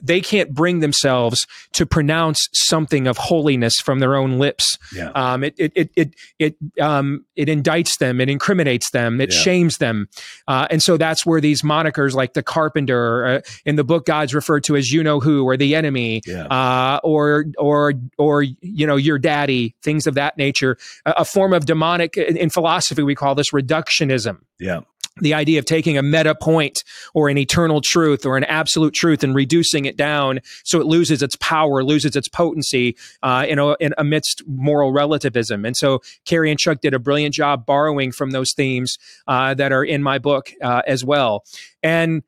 [0.00, 5.10] they can't bring themselves to pronounce something of holiness from their own lips Yeah.
[5.14, 9.38] um, it it it it it, um, it indicts them, it incriminates them, it Yeah.
[9.40, 10.08] shames them,
[10.48, 14.34] uh, and so that's where these monikers like the carpenter uh, in the book God's
[14.34, 16.44] referred to as you know who or the enemy, Yeah.
[16.46, 20.76] uh, or or or you know your daddy, things of that nature.
[21.06, 24.80] A, a form of demonic in, in philosophy we call this reductionism Yeah.
[25.20, 26.82] The idea of taking a meta point
[27.14, 31.22] or an eternal truth or an absolute truth and reducing it down so it loses
[31.22, 35.64] its power, loses its potency, uh, in, amidst moral relativism.
[35.64, 38.98] And so Cary and Chuck did a brilliant job borrowing from those themes
[39.28, 41.44] uh, that are in my book uh, as well.
[41.82, 42.24] And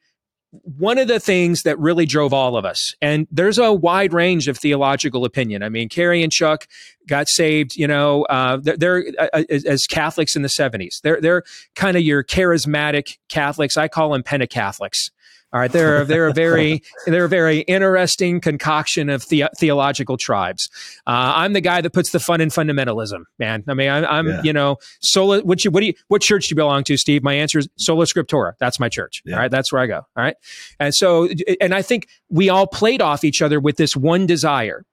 [0.51, 4.49] one of the things that really drove all of us, and there's a wide range
[4.49, 5.63] of theological opinion.
[5.63, 6.67] I mean, Cary and Chuck
[7.07, 11.01] got saved, you know, uh, they're, they're uh, as as Catholics in the 70s.
[11.03, 11.43] They're they're
[11.75, 13.77] kind of your charismatic Catholics.
[13.77, 15.11] I call them Pentacatholics.
[15.53, 20.69] All right, they're they're a very they're a very interesting concoction of the, theological tribes.
[21.07, 23.63] Uh, I'm the guy that puts the fun in fundamentalism, man.
[23.69, 24.43] I mean, I'm, I'm Yeah.
[24.43, 25.41] you know sola.
[25.43, 27.23] What you what do you what church do you belong to, Steve?
[27.23, 28.53] My answer is sola scriptura.
[28.59, 29.23] That's my church.
[29.25, 29.37] Yeah.
[29.37, 29.99] All right, that's where I go.
[29.99, 30.37] All right,
[30.81, 31.29] and so
[31.61, 34.85] and I think we all played off each other with this one desire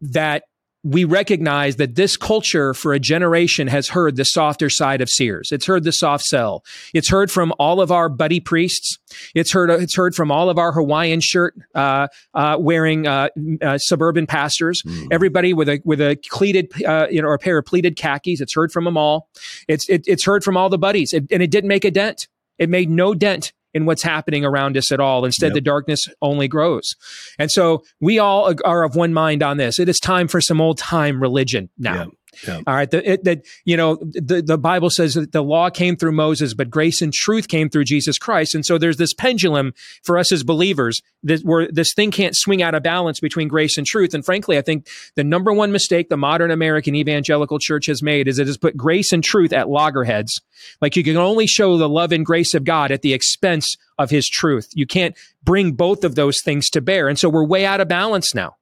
[0.00, 0.44] that
[0.82, 5.50] we recognize that this culture for a generation has heard the softer side of Sears.
[5.52, 6.64] It's heard the soft sell.
[6.94, 8.98] It's heard from all of our buddy priests.
[9.34, 9.70] It's heard.
[9.70, 13.28] It's heard from all of our Hawaiian shirt uh, uh, wearing uh,
[13.60, 14.82] uh, suburban pastors.
[14.82, 15.08] Mm.
[15.10, 18.40] Everybody with a with a pleated, uh, you know, or a pair of pleated khakis.
[18.40, 19.28] It's heard from them all.
[19.68, 22.28] It's it, it's heard from all the buddies, it, and it didn't make a dent.
[22.58, 25.24] It made no dent in what's happening around us at all.
[25.24, 25.54] Instead, Yep.
[25.54, 26.94] the darkness only grows.
[27.38, 29.78] And so we all are of one mind on this.
[29.78, 31.94] It is time for some old time religion now.
[31.94, 32.04] Yeah.
[32.46, 32.60] Yeah.
[32.66, 32.90] All right.
[32.90, 36.54] The, it, that, you know, the, the Bible says that the law came through Moses,
[36.54, 38.54] but grace and truth came through Jesus Christ.
[38.54, 42.62] And so there's this pendulum for us as believers that where this thing can't swing
[42.62, 44.14] out of balance between grace and truth.
[44.14, 48.28] And frankly, I think the number one mistake the modern American evangelical church has made
[48.28, 50.40] is it has put grace and truth at loggerheads.
[50.80, 54.10] Like you can only show the love and grace of God at the expense of
[54.10, 54.68] his truth.
[54.74, 57.08] You can't bring both of those things to bear.
[57.08, 58.56] And so we're way out of balance now.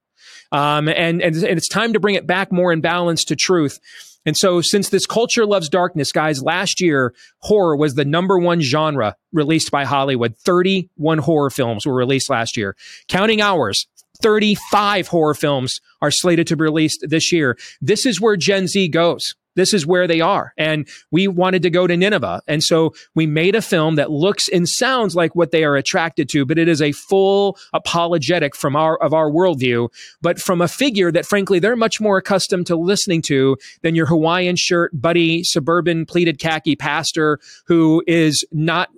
[0.52, 3.78] Um, and, and, and it's time to bring it back more in balance to truth.
[4.26, 8.60] And so, since this culture loves darkness, guys, last year, horror was the number one
[8.60, 10.36] genre released by Hollywood.
[10.36, 12.76] 31 horror films were released last year.
[13.08, 13.86] Counting hours,
[14.20, 17.56] 35 horror films are slated to be released this year.
[17.80, 19.34] This is where Gen Z goes.
[19.58, 20.52] This is where they are.
[20.56, 22.42] And we wanted to go to Nineveh.
[22.46, 26.28] And so we made a film that looks and sounds like what they are attracted
[26.30, 29.88] to, but it is a full apologetic from our, of our worldview,
[30.22, 34.06] but from a figure that frankly they're much more accustomed to listening to than your
[34.06, 38.90] Hawaiian shirt, buddy, suburban pleated khaki pastor who is not,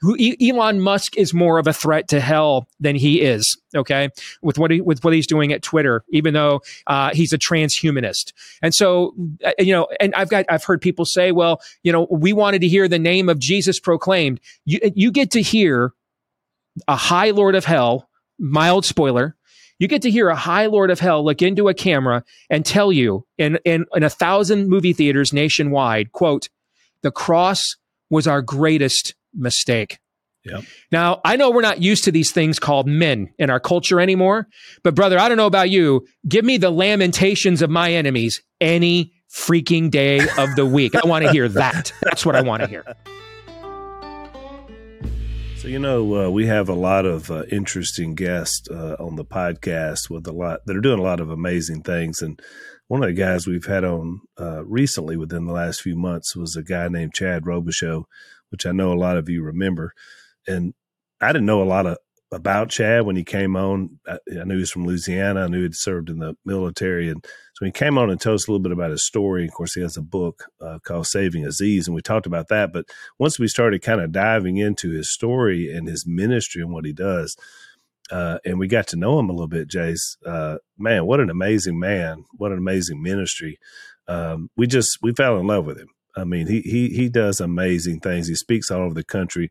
[0.00, 3.56] who Elon Musk is more of a threat to hell than he is.
[3.74, 4.10] Okay.
[4.42, 8.32] With what he, with what he's doing at Twitter, even though, uh, he's a transhumanist.
[8.60, 9.14] And so,
[9.44, 12.60] uh, you know, and I've got, I've heard people say, well, you know, we wanted
[12.60, 14.40] to hear the name of Jesus proclaimed.
[14.64, 15.92] You, you get to hear
[16.88, 18.08] a high lord of hell,
[18.38, 19.36] mild spoiler,
[19.78, 22.92] you get to hear a high lord of hell look into a camera and tell
[22.92, 26.48] you in, in, in a thousand movie theaters nationwide, quote,
[27.02, 27.76] the cross
[28.08, 29.98] was our greatest mistake.
[30.44, 30.64] Yep.
[30.90, 34.48] Now, I know we're not used to these things called men in our culture anymore,
[34.82, 36.06] but brother, I don't know about you.
[36.28, 40.94] Give me the lamentations of my enemies any freaking day of the week.
[40.94, 41.92] I want to hear that.
[42.02, 42.84] That's what I want to hear.
[45.62, 49.24] So you know, uh, we have a lot of uh, interesting guests uh, on the
[49.24, 52.20] podcast with a lot that are doing a lot of amazing things.
[52.20, 52.40] And
[52.88, 56.56] one of the guys we've had on uh, recently within the last few months was
[56.56, 58.06] a guy named Chad Robichaux,
[58.50, 59.92] which I know a lot of you remember.
[60.46, 60.74] And
[61.20, 61.98] I didn't know a lot of
[62.32, 63.98] about Chad when he came on.
[64.06, 65.44] I, I knew he was from Louisiana.
[65.44, 67.24] I knew he'd served in the military, and
[67.54, 69.44] so he came on and told us a little bit about his story.
[69.44, 72.72] Of course, he has a book uh, called "Saving Aziz," and we talked about that.
[72.72, 72.86] But
[73.18, 76.92] once we started kind of diving into his story and his ministry and what he
[76.92, 77.36] does,
[78.10, 80.16] uh, and we got to know him a little bit, Jace.
[80.24, 82.24] Uh, man, what an amazing man!
[82.32, 83.58] What an amazing ministry!
[84.08, 85.88] Um, we just we fell in love with him.
[86.16, 88.26] I mean, he he he does amazing things.
[88.28, 89.50] He speaks all over the country.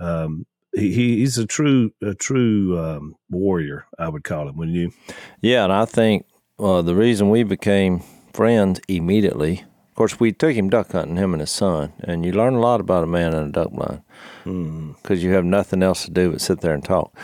[0.00, 3.86] Um, he, he's a true a true um, warrior.
[3.98, 4.56] I would call him.
[4.56, 4.92] Wouldn't you?
[5.40, 6.26] Yeah, and I think
[6.58, 9.64] uh, the reason we became friends immediately.
[9.88, 12.60] Of course, we took him duck hunting, him and his son, and you learn a
[12.60, 14.02] lot about a man in a duck blind
[14.44, 15.14] because mm-hmm.
[15.14, 17.14] you have nothing else to do but sit there and talk.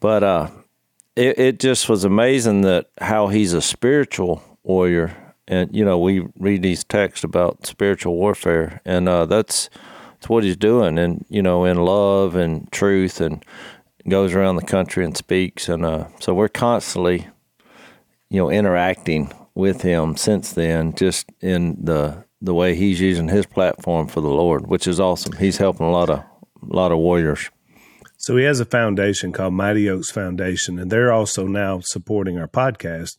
[0.00, 0.50] But uh,
[1.14, 6.26] it, it just was amazing that how he's a spiritual warrior, and you know we
[6.38, 9.68] read these texts about spiritual warfare, and uh, that's
[10.22, 13.44] it's what he's doing, and you know, in love and truth, and
[14.08, 17.26] goes around the country and speaks, and uh, so we're constantly,
[18.30, 23.46] you know, interacting with him since then, just in the the way he's using his
[23.46, 25.32] platform for the Lord, which is awesome.
[25.38, 26.26] He's helping a lot of a
[26.62, 27.50] lot of warriors.
[28.16, 32.46] So he has a foundation called Mighty Oaks Foundation, and they're also now supporting our
[32.46, 33.16] podcast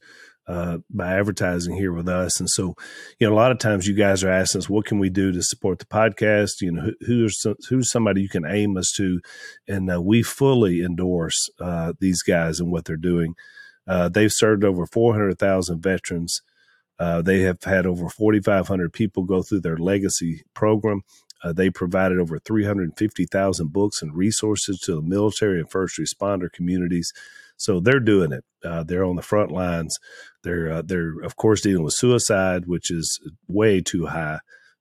[0.47, 2.39] uh, by advertising here with us.
[2.39, 2.75] And so,
[3.19, 5.31] you know, a lot of times you guys are asking us, what can we do
[5.31, 6.61] to support the podcast?
[6.61, 9.21] You know, who, who's who's somebody you can aim us to?
[9.67, 13.35] And uh, we fully endorse uh, these guys and what they're doing.
[13.87, 16.41] Uh, they've served over 400,000 veterans.
[16.99, 21.01] Uh, they have had over 4,500 people go through their legacy program.
[21.45, 27.11] They provided over 350,000 books and resources to the military and first responder communities.
[27.63, 28.43] So they're doing it.
[28.63, 29.97] Uh, they're on the front lines.
[30.43, 34.39] They're uh, they're of course dealing with suicide, which is way too high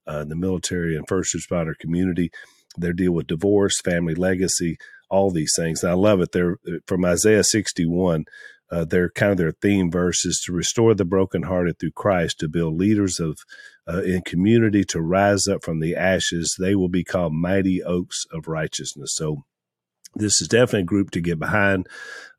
[0.09, 2.31] uh, in the military and first responder community.
[2.77, 4.79] They're dealing with divorce, family legacy,
[5.09, 5.85] all these things.
[5.85, 6.33] And I love it.
[6.33, 6.57] They're
[6.87, 8.25] from Isaiah 61.
[8.71, 12.79] Uh, they're kind of their theme verses to restore the brokenhearted through Christ, to build
[12.79, 13.37] leaders of
[13.87, 16.57] uh, in community to rise up from the ashes.
[16.59, 19.15] They will be called mighty oaks of righteousness.
[19.15, 19.45] So
[20.15, 21.89] this is definitely a group to get behind.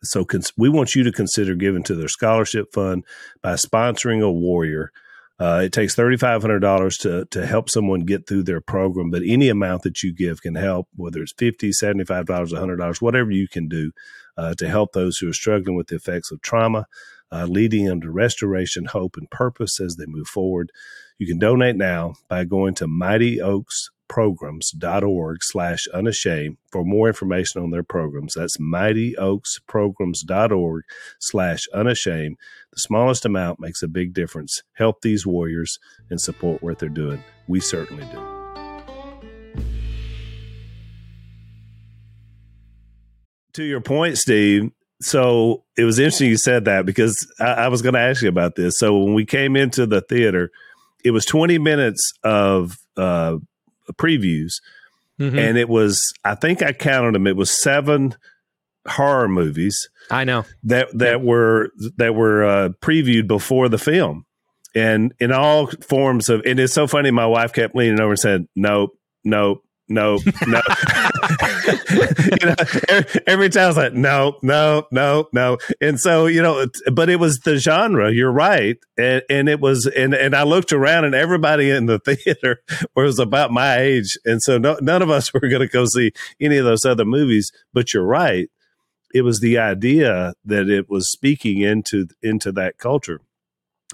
[0.03, 3.05] So cons- we want you to consider giving to their scholarship fund
[3.41, 4.91] by sponsoring a warrior.
[5.39, 9.81] Uh, it takes $3,500 to, to help someone get through their program, but any amount
[9.81, 13.91] that you give can help, whether it's $50, $75, $100, whatever you can do
[14.37, 16.85] uh, to help those who are struggling with the effects of trauma,
[17.31, 20.71] uh, leading them to restoration, hope, and purpose as they move forward.
[21.17, 27.63] You can donate now by going to Mighty Oaks programs.org slash unashamed for more information
[27.63, 28.35] on their programs.
[28.35, 30.83] That's mightyoaksprograms.org
[31.17, 32.37] slash unashamed.
[32.73, 34.61] The smallest amount makes a big difference.
[34.73, 35.79] Help these warriors
[36.11, 37.23] and support what they're doing.
[37.47, 38.23] We certainly do.
[43.53, 44.69] To your point, Steve,
[45.01, 48.29] so it was interesting you said that because I, I was going to ask you
[48.29, 48.77] about this.
[48.77, 50.51] So when we came into the theater,
[51.03, 53.37] it was 20 minutes of uh,
[53.91, 54.53] previews,
[55.19, 55.37] mm-hmm.
[55.37, 57.27] and it was I think I counted them.
[57.27, 58.15] It was seven
[58.87, 59.89] horror movies.
[60.09, 64.25] I know that that were that were uh, previewed before the film,
[64.75, 66.41] and in all forms of.
[66.45, 67.11] And it's so funny.
[67.11, 68.91] My wife kept leaning over and said, "Nope,
[69.23, 70.17] nope." No,
[70.47, 70.61] no.
[71.89, 72.55] you know,
[73.27, 75.57] every, time I was like, no, no, no, no.
[75.81, 78.11] And so, you know, but it was the genre.
[78.11, 81.99] You're right, and and it was, and and I looked around, and everybody in the
[82.05, 82.61] theater
[82.95, 86.11] was about my age, and so no, none of us were going to go see
[86.39, 87.51] any of those other movies.
[87.73, 88.49] But you're right.
[89.13, 93.19] It was the idea that it was speaking into into that culture,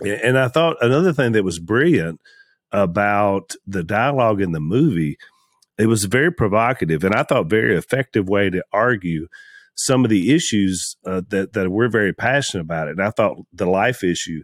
[0.01, 2.21] and I thought another thing that was brilliant
[2.71, 5.17] about the dialogue in the movie
[5.79, 9.27] it was a very provocative and I thought very effective way to argue
[9.79, 12.89] some of the issues uh, that that we're very passionate about.
[12.89, 14.43] And I thought the life issue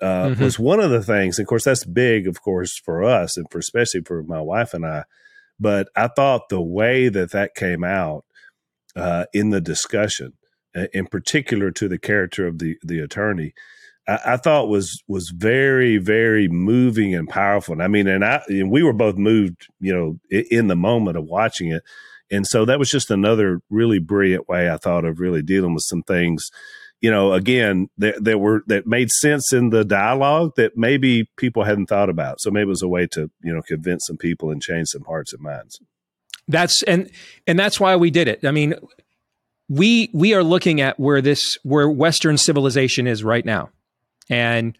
[0.00, 0.42] uh, mm-hmm.
[0.42, 1.38] was one of the things.
[1.38, 4.86] Of course, that's big, of course, for us and for especially for my wife and
[4.86, 5.02] I.
[5.58, 8.24] But I thought the way that that came out
[8.94, 10.34] uh, in the discussion,
[10.92, 13.54] in particular to the character of the the attorney,
[14.08, 17.72] I, I, thought was was very very moving and powerful.
[17.72, 20.76] And I mean, and I and we were both moved, you know, in, in the
[20.76, 21.82] moment of watching it.
[22.30, 25.84] And so that was just another really brilliant way I thought of really dealing with
[25.84, 26.50] some things,
[27.00, 31.64] you know, again that, that were that made sense in the dialogue that maybe people
[31.64, 32.40] hadn't thought about.
[32.40, 35.04] So maybe it was a way to you know convince some people and change some
[35.04, 35.78] hearts and minds.
[36.48, 37.10] That's and
[37.46, 38.44] and that's why we did it.
[38.44, 38.74] I mean,
[39.68, 43.70] we we are looking at where this where Western civilization is right now
[44.28, 44.76] and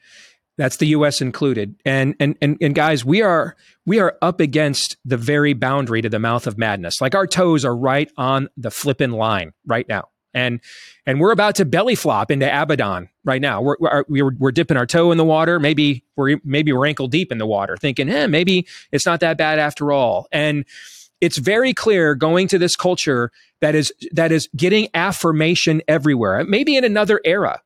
[0.58, 1.76] that's the US included.
[1.84, 6.08] And and and and guys, we are we are up against the very boundary to
[6.08, 7.00] the mouth of madness.
[7.00, 10.08] Like our toes are right on the flipping line right now.
[10.34, 10.60] And
[11.06, 13.60] and we're about to belly flop into Abaddon right now.
[13.60, 13.76] We're
[14.08, 15.58] we're, we're dipping our toe in the water.
[15.58, 19.36] Maybe we're maybe we're ankle deep in the water, thinking, "Eh, maybe it's not that
[19.36, 20.64] bad after all." And
[21.20, 23.30] it's very clear going to this culture
[23.60, 26.44] that is that is getting affirmation everywhere.
[26.44, 27.60] Maybe in another era,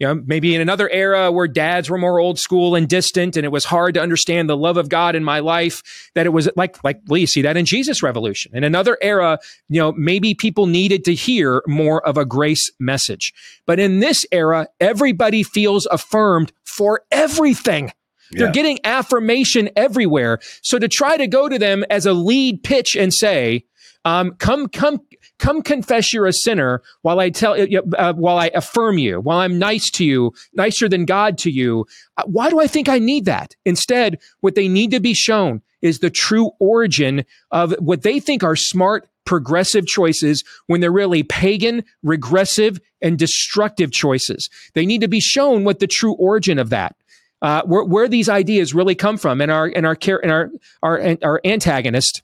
[0.00, 3.44] you know, maybe in another era where dads were more old school and distant and
[3.44, 6.48] it was hard to understand the love of God in my life, that it was
[6.56, 8.50] like, like, you see that in Jesus revolution.
[8.56, 9.38] In another era,
[9.68, 13.34] you know, maybe people needed to hear more of a grace message.
[13.66, 17.92] But in this era, everybody feels affirmed for everything.
[18.32, 20.38] They're getting affirmation everywhere.
[20.62, 23.64] So to try to go to them as a lead pitch and say,
[24.04, 25.00] um, come, come,
[25.40, 27.66] come confess you're a sinner while I tell, uh,
[27.98, 31.86] uh, while I affirm you, while I'm nice to you, nicer than God to you.
[32.16, 33.56] Uh, why do I think I need that?
[33.64, 38.44] Instead, what they need to be shown is the true origin of what they think
[38.44, 44.50] are smart, progressive choices when they're really pagan, regressive, and destructive choices.
[44.74, 46.94] They need to be shown what the true origin of that.
[47.42, 50.50] Uh, where, where these ideas really come from, and our and our and our
[50.82, 52.20] our, our antagonist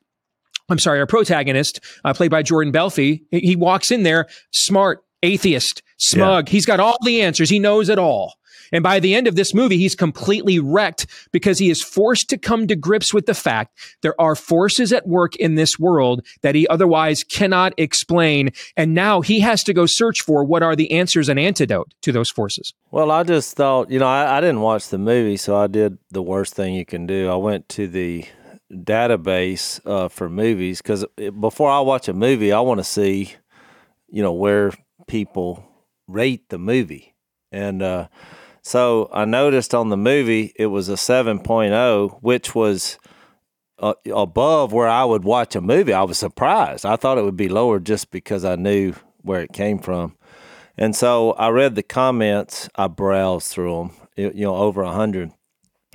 [0.69, 5.83] I'm sorry, our protagonist, uh, played by Jordan Belfi, he walks in there smart, atheist,
[5.99, 6.49] smug.
[6.49, 6.53] Yeah.
[6.53, 7.51] He's got all the answers.
[7.51, 8.35] He knows it all.
[8.73, 12.39] And by the end of this movie, he's completely wrecked because he is forced to
[12.39, 16.55] come to grips with the fact there are forces at work in this world that
[16.55, 18.51] he otherwise cannot explain.
[18.77, 22.13] And now he has to go search for what are the answers and antidote to
[22.13, 22.75] those forces.
[22.91, 25.99] Well, I just thought, you know, I, I didn't watch the movie, so I did
[26.11, 27.31] the worst thing you can do.
[27.31, 28.25] I went to the
[28.73, 31.05] database uh, for movies because
[31.41, 33.35] before I watch a movie, I want to see,
[34.09, 34.73] you know, where
[35.07, 35.65] people
[36.09, 37.15] rate the movie.
[37.53, 38.09] And uh,
[38.63, 42.99] so I noticed on the movie it was a 7.0, which was
[43.79, 45.93] uh, above where I would watch a movie.
[45.93, 46.85] I was surprised.
[46.85, 50.17] I thought it would be lower just because I knew where it came from.
[50.79, 55.33] And so I read the comments, I browsed through them, you know, over a 100.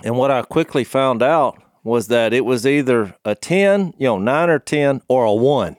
[0.04, 4.20] And what I quickly found out was that it was either a 10, you know,
[4.20, 5.78] 9 or 10 or a 1.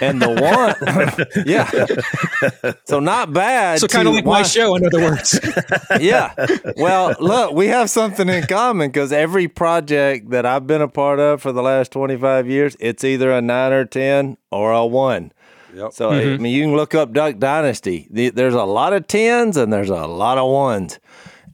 [0.00, 2.70] And the one, yeah.
[2.84, 3.80] So not bad.
[3.80, 5.38] So kind of like my show, in other words.
[6.00, 6.32] yeah.
[6.76, 11.20] Well, look, we have something in common because every project that I've been a part
[11.20, 15.32] of for the last 25 years, it's either a 9 or 10 or a 1.
[15.74, 15.92] Yep.
[15.92, 16.34] So, mm-hmm.
[16.34, 18.08] I mean, you can look up Duck Dynasty.
[18.10, 20.98] There's a lot of 10s and there's a lot of 1s.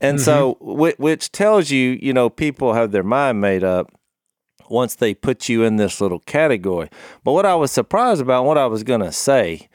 [0.00, 0.24] And mm-hmm.
[0.24, 3.92] so, which tells you, you know, people have their mind made up
[4.68, 6.88] once they put you in this little category.
[7.24, 9.68] But what I was surprised about, what I was going to say,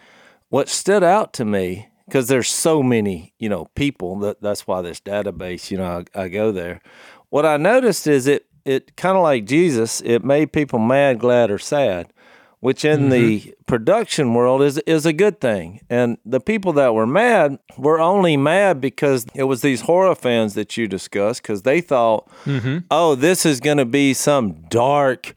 [0.49, 4.81] what stood out to me, because there's so many, you know, people that that's why
[4.81, 6.81] this database, you know, I, I go there.
[7.29, 11.51] What I noticed is it, it kind of like Jesus, it made people mad, glad,
[11.51, 12.11] or sad
[12.59, 13.09] which in mm-hmm.
[13.09, 15.81] the production world is is a good thing.
[15.89, 20.53] And the people that were mad were only mad because it was these horror fans
[20.55, 22.79] that you discussed because they thought, mm-hmm.
[22.89, 25.33] oh, this is going to be some dark,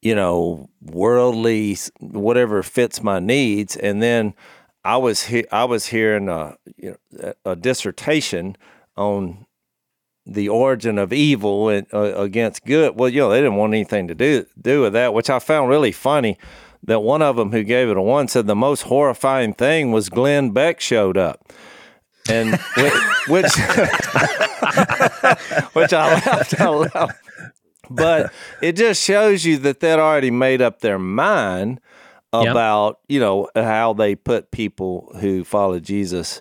[0.00, 3.76] you know, worldly whatever fits my needs.
[3.76, 4.34] And then
[4.84, 8.56] I was he- I was hearing a, you know, a dissertation
[8.96, 9.46] on
[10.26, 12.98] the origin of evil and, uh, against good.
[12.98, 15.70] Well, you know, they didn't want anything to do do with that, which I found
[15.70, 16.38] really funny.
[16.84, 20.08] That one of them who gave it a one said the most horrifying thing was
[20.08, 21.52] Glenn Beck showed up,
[22.28, 22.92] and which
[23.28, 23.52] which
[25.74, 27.12] which I laughed out loud.
[27.88, 31.80] But it just shows you that they'd already made up their mind
[32.32, 33.14] about yep.
[33.14, 36.40] you know how they put people who follow Jesus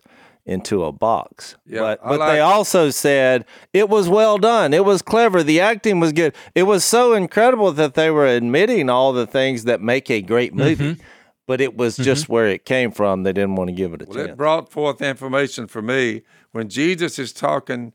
[0.51, 1.55] into a box.
[1.65, 4.73] Yeah, but but like- they also said it was well done.
[4.73, 5.43] It was clever.
[5.43, 6.35] The acting was good.
[6.53, 10.53] It was so incredible that they were admitting all the things that make a great
[10.53, 10.95] movie.
[10.95, 11.01] Mm-hmm.
[11.47, 12.33] But it was just mm-hmm.
[12.33, 13.23] where it came from.
[13.23, 14.29] They didn't want to give it a well, chance.
[14.29, 16.21] It brought forth information for me
[16.51, 17.93] when Jesus is talking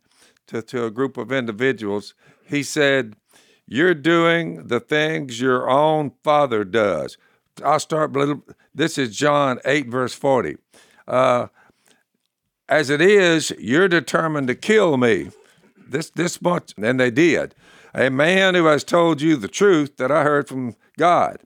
[0.48, 2.14] to, to a group of individuals.
[2.44, 3.16] He said,
[3.66, 7.16] You're doing the things your own father does.
[7.64, 8.12] I'll start.
[8.12, 8.42] Little,
[8.74, 10.56] this is John 8, verse 40.
[11.08, 11.46] Uh,
[12.68, 15.30] as it is, you're determined to kill me.
[15.88, 17.54] This, this much, and they did.
[17.94, 21.38] A man who has told you the truth that I heard from God.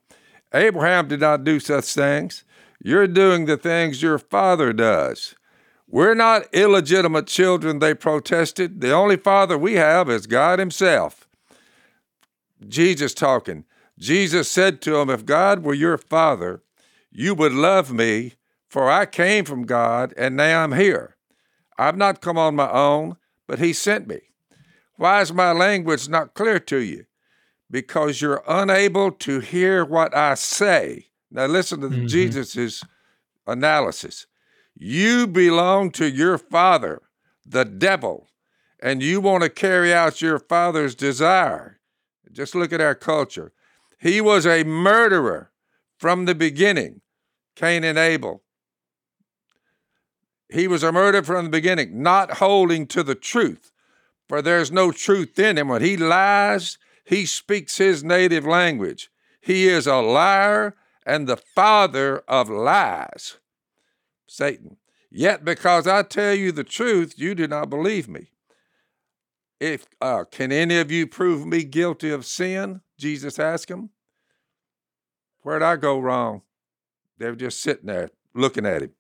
[0.53, 2.45] Abraham did not do such things.
[2.83, 5.35] You're doing the things your father does.
[5.87, 8.81] We're not illegitimate children, they protested.
[8.81, 11.29] The only father we have is God Himself.
[12.67, 13.65] Jesus talking.
[13.99, 16.63] Jesus said to him, If God were your father,
[17.11, 18.35] you would love me,
[18.71, 21.17] for I came from God, and now I'm here.
[21.77, 23.17] I've not come on my own,
[23.49, 24.21] but He sent me.
[24.97, 27.07] Why is my language not clear to you?
[27.69, 31.07] Because you're unable to hear what I say.
[31.33, 32.07] Now, listen to mm-hmm.
[32.07, 32.85] Jesus'
[33.47, 34.27] analysis.
[34.77, 37.03] You belong to your father,
[37.45, 38.29] the devil,
[38.81, 41.81] and you want to carry out your father's desire.
[42.31, 43.53] Just look at our culture.
[43.99, 45.51] He was a murderer
[45.99, 47.01] from the beginning,
[47.57, 48.43] Cain and Abel.
[50.51, 53.71] He was a murderer from the beginning, not holding to the truth,
[54.29, 55.69] for there's no truth in him.
[55.69, 59.11] When he lies, he speaks his native language.
[59.41, 60.75] He is a liar
[61.07, 63.39] and the father of lies,
[64.27, 64.77] Satan.
[65.11, 68.31] Yet because I tell you the truth, you do not believe me.
[69.59, 72.81] If uh, can any of you prove me guilty of sin?
[72.99, 73.91] Jesus asked him.
[75.43, 76.43] Where'd I go wrong?
[77.19, 78.93] They were just sitting there looking at him.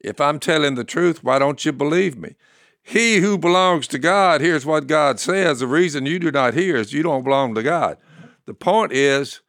[0.00, 2.36] If I'm telling the truth, why don't you believe me?
[2.82, 5.60] He who belongs to God hears what God says.
[5.60, 7.98] The reason you do not hear is you don't belong to God.
[8.46, 9.40] The point is,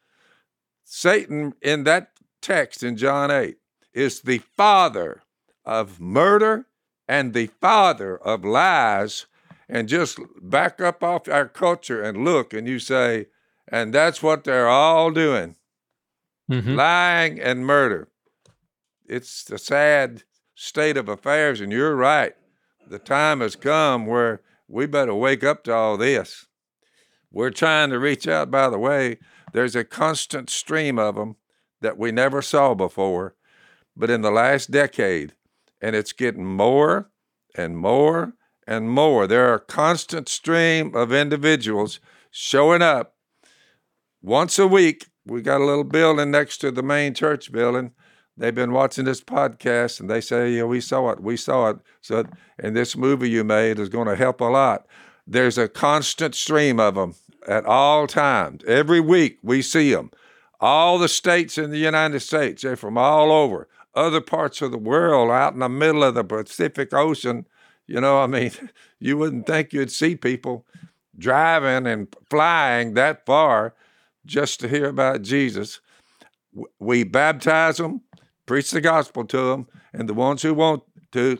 [0.83, 3.57] Satan in that text in John 8
[3.93, 5.21] is the father
[5.65, 6.65] of murder
[7.07, 9.27] and the father of lies.
[9.69, 13.27] And just back up off our culture and look, and you say,
[13.67, 15.57] and that's what they're all doing
[16.49, 16.75] mm-hmm.
[16.75, 18.07] lying and murder.
[19.07, 20.23] It's a sad
[20.59, 22.33] state of affairs, and you're right.
[22.89, 26.47] The time has come where we better wake up to all this.
[27.31, 29.19] We're trying to reach out, by the way,
[29.53, 31.35] there's a constant stream of them
[31.81, 33.35] that we never saw before,
[33.95, 35.33] but in the last decade,
[35.79, 37.11] and it's getting more
[37.55, 38.33] and more
[38.65, 39.27] and more.
[39.27, 41.99] There are a constant stream of individuals
[42.31, 43.15] showing up
[44.23, 47.91] once a week we got a little building next to the main church building.
[48.37, 51.77] They've been watching this podcast and they say, yeah, we saw it, we saw it.
[52.01, 52.25] So,
[52.59, 54.85] and this movie you made is going to help a lot.
[55.25, 57.15] There's a constant stream of them
[57.47, 58.63] at all times.
[58.65, 60.11] Every week we see them.
[60.59, 63.67] All the states in the United States, they're from all over.
[63.95, 67.45] Other parts of the world, out in the middle of the Pacific Ocean,
[67.87, 68.51] you know, I mean,
[68.99, 70.65] you wouldn't think you'd see people
[71.17, 73.73] driving and flying that far
[74.25, 75.79] just to hear about Jesus.
[76.79, 78.01] We baptize them,
[78.47, 80.81] preach the gospel to them, and the ones who want
[81.11, 81.37] to,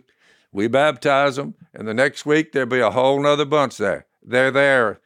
[0.51, 4.05] we baptize them, and the next week there'll be a whole nother bunch there.
[4.21, 4.99] They're there,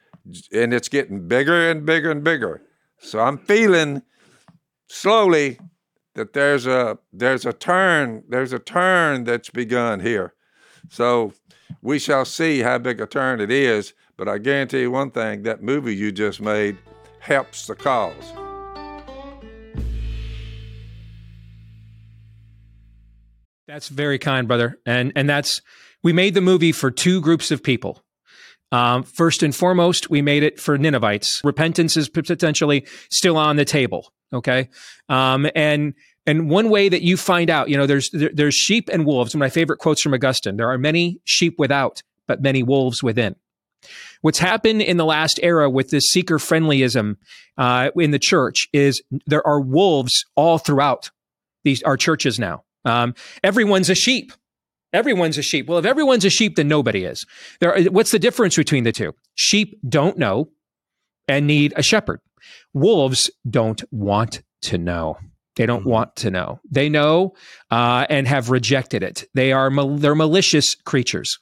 [0.52, 2.62] and it's getting bigger and bigger and bigger.
[3.00, 4.02] So I'm feeling
[4.88, 5.60] slowly
[6.16, 10.34] that there's a there's a turn there's a turn that's begun here.
[10.90, 11.34] So
[11.82, 13.94] we shall see how big a turn it is.
[14.18, 16.78] But I guarantee you one thing: that movie you just made
[17.20, 18.41] helps the cause.
[23.72, 24.80] That's very kind, brother.
[24.86, 25.62] And and that's
[26.04, 28.04] we made the movie for two groups of people.
[28.74, 31.42] Um, first and foremost, we made it for Ninevites.
[31.46, 34.12] Repentance is potentially still on the table.
[34.34, 34.68] Okay,
[35.08, 35.94] um, and
[36.26, 39.34] and one way that you find out, you know, there's there, there's sheep and wolves.
[39.38, 43.38] My favorite quotes from Augustine: "There are many sheep without, but many wolves within."
[44.20, 47.16] What's happened in the last era with this seeker friendlyism
[47.58, 51.10] uh, in the church is there are wolves all throughout
[51.64, 52.66] these our churches now.
[52.86, 53.14] Um,
[53.44, 54.32] everyone's a sheep.
[54.94, 55.68] Everyone's a sheep.
[55.68, 57.26] Well, if everyone's a sheep, then nobody is.
[57.60, 59.14] There, what's the difference between the two?
[59.36, 60.50] Sheep don't know
[61.28, 62.20] and need a shepherd.
[62.74, 65.18] Wolves don't want to know.
[65.56, 66.60] They don't want to know.
[66.70, 67.34] They know
[67.70, 69.26] uh, and have rejected it.
[69.34, 71.38] They are mal- they're malicious creatures.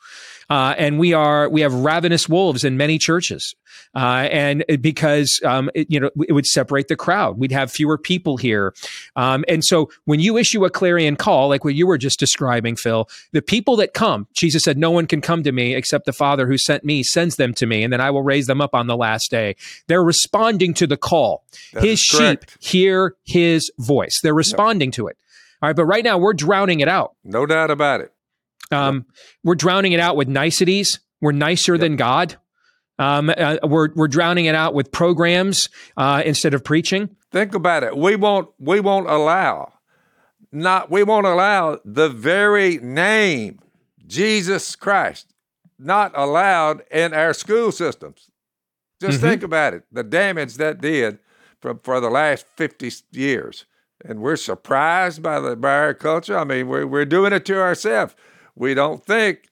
[0.50, 3.56] Uh, and we are we have ravenous wolves in many churches,
[3.96, 7.38] uh, and because um, it, you know it would separate the crowd.
[7.38, 8.74] We'd have fewer people here,
[9.16, 12.76] um, and so when you issue a clarion call, like what you were just describing,
[12.76, 16.14] Phil, the people that come, Jesus said, "No one can come to me except the
[16.14, 18.74] Father who sent me sends them to me, and then I will raise them up
[18.74, 19.56] on the last day."
[19.88, 21.44] They're responding to the call.
[21.74, 24.20] That His sheep hear His voice.
[24.24, 25.18] They're responding to it.
[25.62, 27.16] All right, but right now we're drowning it out.
[27.24, 28.14] No doubt about it.
[28.72, 29.06] Um,
[29.44, 31.00] We're drowning it out with niceties.
[31.22, 32.38] We're nicer than God.
[32.98, 37.16] Um, uh, we're we're drowning it out with programs uh, instead of preaching.
[37.32, 37.96] Think about it.
[37.96, 39.74] We won't we won't allow
[40.52, 43.60] not we won't allow the very name
[44.06, 45.34] Jesus Christ
[45.78, 48.30] not allowed in our school systems.
[49.00, 49.84] Just think about it.
[49.92, 51.20] The damage that did
[51.62, 53.66] for, for the last 50 years.
[54.04, 56.38] And we're surprised by the by our culture.
[56.38, 58.16] I mean, we're we're doing it to ourselves.
[58.60, 59.50] We don't think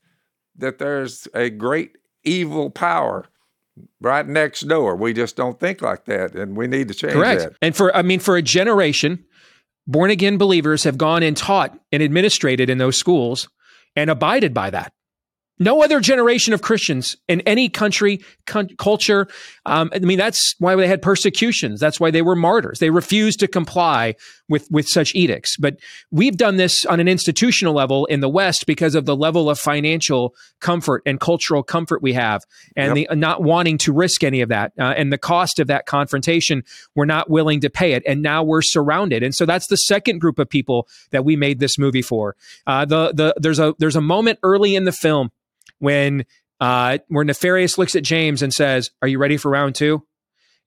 [0.57, 3.25] that there's a great evil power
[4.01, 4.95] right next door.
[4.95, 7.19] We just don't think like that, and we need to change that.
[7.19, 7.41] Correct.
[7.41, 7.53] that.
[7.61, 9.23] And for I mean, for a generation,
[9.87, 13.47] born again believers have gone and taught and administrated in those schools
[13.95, 14.93] and abided by that.
[15.59, 19.27] No other generation of Christians in any country, con- culture.
[19.65, 21.79] Um, I mean, that's why they had persecutions.
[21.79, 22.79] That's why they were martyrs.
[22.79, 24.15] They refused to comply
[24.49, 25.57] with with such edicts.
[25.57, 25.77] But
[26.11, 29.59] we've done this on an institutional level in the West because of the level of
[29.59, 32.43] financial comfort and cultural comfort we have,
[32.75, 35.85] and the not wanting to risk any of that, uh, and the cost of that
[35.85, 36.63] confrontation.
[36.95, 39.23] We're not willing to pay it, and now we're surrounded.
[39.23, 42.35] And so that's the second group of people that we made this movie for.
[42.65, 45.31] Uh, the the there's a there's a moment early in the film
[45.79, 46.25] when
[46.59, 50.03] uh, where Nefarious looks at James and says, "Are you ready for round two?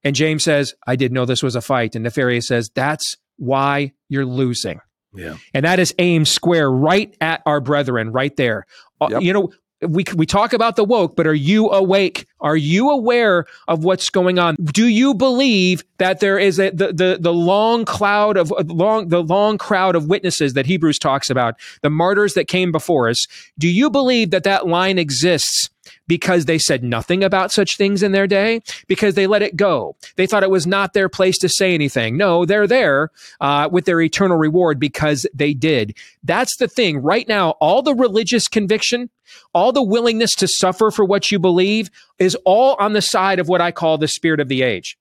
[0.05, 3.93] And James says, "I didn't know this was a fight." And Nefarious says, "That's why
[4.09, 4.81] you're losing."
[5.13, 5.37] Yeah.
[5.53, 8.67] And that is aimed square right at our brethren, right there.
[9.01, 9.23] Uh, Yep.
[9.23, 9.53] You know,
[9.83, 12.27] we we talk about the woke, but are you awake?
[12.41, 14.57] Are you aware of what's going on?
[14.57, 19.23] Do you believe that there is a the the, the long cloud of long the
[19.23, 23.27] long crowd of witnesses that Hebrews talks about, the martyrs that came before us?
[23.59, 25.71] Do you believe that that line exists?
[26.11, 29.95] Because they said nothing about such things in their day, because they let it go.
[30.17, 32.17] They thought it was not their place to say anything.
[32.17, 35.97] No, they're there uh, with their eternal reward because they did.
[36.25, 36.99] That's the thing.
[36.99, 39.09] Right now, all the religious conviction,
[39.55, 43.47] all the willingness to suffer for what you believe is all on the side of
[43.47, 44.99] what I call the spirit of the age.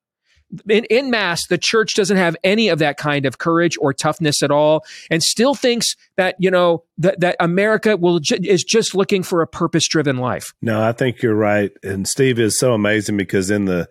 [0.68, 4.41] In, in mass, the church doesn't have any of that kind of courage or toughness
[4.41, 8.95] at all, and still thinks that you know that, that America will ju- is just
[8.95, 10.52] looking for a purpose-driven life.
[10.62, 11.72] No, I think you're right.
[11.84, 13.88] And Steve is so amazing because in the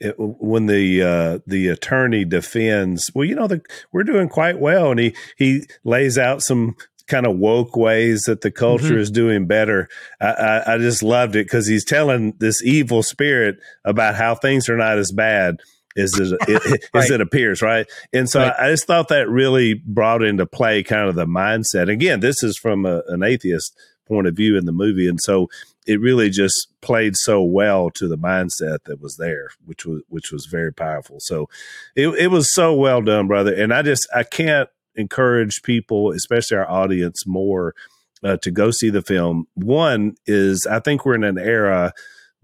[0.00, 4.90] it, when the uh, the attorney defends, well, you know, the, we're doing quite well,
[4.90, 6.76] and he he lays out some
[7.08, 8.98] kind of woke ways that the culture Mhm.
[8.98, 9.88] is doing better.
[10.20, 14.68] I, I, I just loved it because he's telling this evil spirit about how things
[14.68, 15.56] are not as bad
[15.96, 17.04] as it, it, Right.
[17.04, 17.86] as it appears, right?
[18.12, 18.54] And so Right.
[18.58, 21.88] I, I just thought that really brought into play kind of the mindset.
[21.90, 23.76] Again, this is from a, an atheist
[24.06, 25.48] point of view in the movie, and so
[25.86, 30.30] it really just played so well to the mindset that was there, which was which
[30.32, 31.18] was very powerful.
[31.20, 31.48] So
[31.96, 33.54] it it was so well done, brother.
[33.54, 37.74] And I just I can't encourage people, especially our audience, more
[38.22, 39.46] uh, to go see the film.
[39.54, 41.92] One is I think we're in an era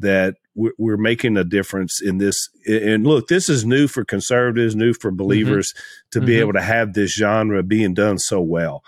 [0.00, 2.48] that we're, we're making a difference in this.
[2.66, 5.72] And look, this is new for conservatives, new for believers
[6.10, 6.40] to be Mhm.
[6.40, 8.82] able to have this genre being done so well.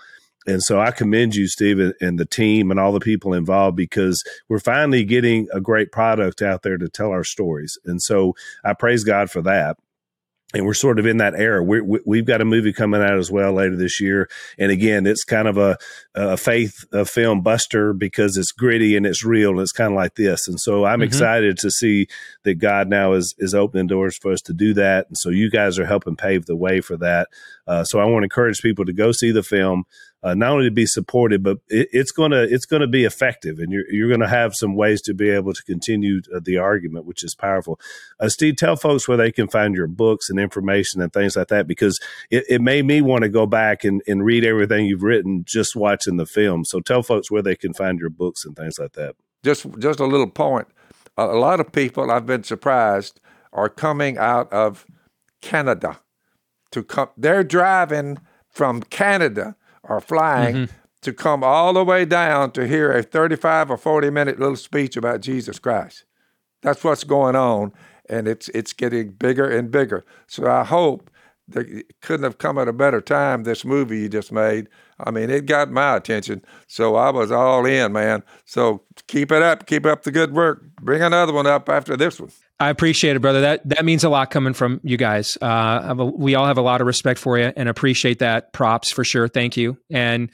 [0.47, 4.23] And so I commend you, Steve, and the team and all the people involved because
[4.49, 7.77] we're finally getting a great product out there to tell our stories.
[7.85, 8.33] And so
[8.65, 9.77] I praise God for that.
[10.53, 11.63] And we're sort of in that era.
[11.63, 14.29] We're, we, we've got a movie coming out as well later this year.
[14.57, 15.77] And again, it's kind of a,
[16.13, 19.95] a faith a film buster because it's gritty and it's real and it's kind of
[19.95, 20.47] like this.
[20.49, 21.05] And so I'm Mhm.
[21.05, 22.07] excited to see
[22.43, 25.07] that God now is is opening doors for us to do that.
[25.07, 27.29] And so you guys are helping pave the way for that.
[27.65, 29.85] Uh, so I want to encourage people to go see the film
[30.23, 33.71] uh, not only to be supported, but it, it's gonna it's gonna be effective, and
[33.71, 37.23] you're you're gonna have some ways to be able to continue uh, the argument, which
[37.23, 37.79] is powerful.
[38.19, 41.47] Uh, Steve, tell folks where they can find your books and information and things like
[41.47, 41.99] that, because
[42.29, 45.75] it, it made me want to go back and, and read everything you've written just
[45.75, 46.65] watching the film.
[46.65, 49.15] So tell folks where they can find your books and things like that.
[49.43, 50.67] just just a little point.
[51.17, 53.19] A, a lot of people I've been surprised
[53.53, 54.85] are coming out of
[55.41, 55.99] Canada
[56.71, 57.09] to come.
[57.17, 58.19] They're driving
[58.49, 60.75] from Canada or flying mm-hmm.
[61.01, 64.95] to come all the way down to hear a 35 or 40 minute little speech
[64.95, 66.05] about Jesus Christ.
[66.61, 67.73] That's what's going on,
[68.07, 70.05] and it's it's getting bigger and bigger.
[70.27, 71.09] So I hope
[71.47, 73.43] that it couldn't have come at a better time.
[73.43, 74.69] This movie you just made.
[74.99, 78.23] I mean, it got my attention, so I was all in, man.
[78.45, 80.63] So keep it up, keep up the good work.
[80.81, 82.31] Bring another one up after this one.
[82.61, 83.41] I appreciate it, brother.
[83.41, 85.35] That that means a lot coming from you guys.
[85.41, 88.53] Uh, we all have a lot of respect for you and appreciate that.
[88.53, 89.27] Props for sure.
[89.27, 89.79] Thank you.
[89.89, 90.29] And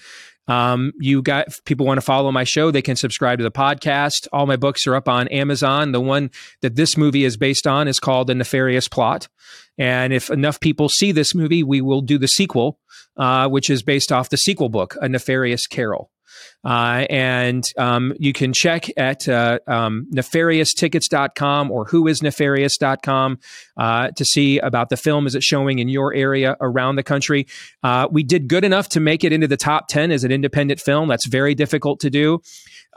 [0.49, 4.27] um, you got people want to follow my show, they can subscribe to the podcast.
[4.33, 5.93] All my books are up on Amazon.
[5.93, 6.29] The one
[6.61, 9.29] that this movie is based on is called The Nefarious Plot.
[9.77, 12.77] And if enough people see this movie, we will do the sequel,
[13.15, 16.11] uh, which is based off the sequel book, A Nefarious Carol.
[16.63, 23.39] Uh, and um, you can check at uh, um, nefarioustickets.com or whoisnefarious.com
[23.77, 25.27] uh, to see about the film.
[25.27, 27.47] Is it showing in your area around the country?
[27.83, 30.79] Uh, we did good enough to make it into the top 10 as an independent
[30.79, 31.07] film.
[31.07, 32.41] That's very difficult to do.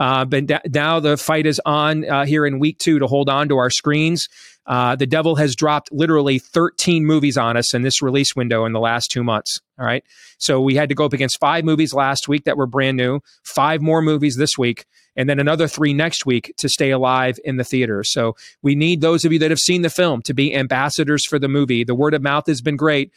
[0.00, 3.28] Uh, but da- now the fight is on uh, here in week two to hold
[3.28, 4.28] on to our screens.
[4.66, 8.72] Uh, the devil has dropped literally 13 movies on us in this release window in
[8.72, 9.60] the last two months.
[9.78, 10.04] All right.
[10.38, 13.20] So we had to go up against five movies last week that were brand new,
[13.42, 14.86] five more movies this week,
[15.16, 18.02] and then another three next week to stay alive in the theater.
[18.04, 21.38] So we need those of you that have seen the film to be ambassadors for
[21.38, 21.84] the movie.
[21.84, 23.12] The word of mouth has been great.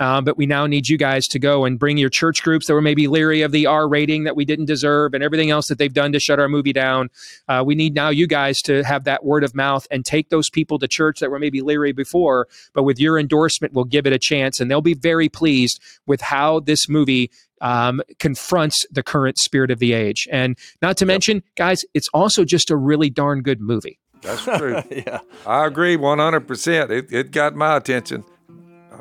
[0.00, 2.74] Um, but we now need you guys to go and bring your church groups that
[2.74, 5.78] were maybe leery of the R rating that we didn't deserve and everything else that
[5.78, 7.10] they've done to shut our movie down.
[7.48, 10.48] Uh, we need now you guys to have that word of mouth and take those
[10.50, 14.12] people to church that were maybe leery before, but with your endorsement, we'll give it
[14.12, 17.30] a chance and they'll be very pleased with how this movie
[17.60, 20.28] um, confronts the current spirit of the age.
[20.30, 21.08] And not to yep.
[21.08, 23.98] mention, guys, it's also just a really darn good movie.
[24.22, 24.82] That's true.
[24.90, 25.20] yeah.
[25.46, 26.90] I agree 100%.
[26.90, 28.24] It, it got my attention.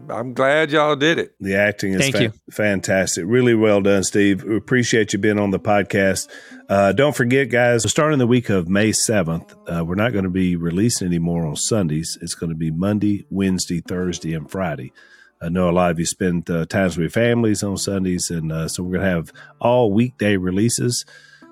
[0.09, 1.35] I'm glad y'all did it.
[1.39, 3.25] The acting is fa- fantastic.
[3.27, 4.43] Really well done, Steve.
[4.43, 6.29] We appreciate you being on the podcast.
[6.69, 10.29] Uh, don't forget, guys, starting the week of May 7th, uh, we're not going to
[10.29, 12.17] be releasing anymore on Sundays.
[12.21, 14.93] It's going to be Monday, Wednesday, Thursday, and Friday.
[15.41, 18.51] I know a lot of you spend uh, times with your families on Sundays, and
[18.51, 21.05] uh, so we're going to have all weekday releases.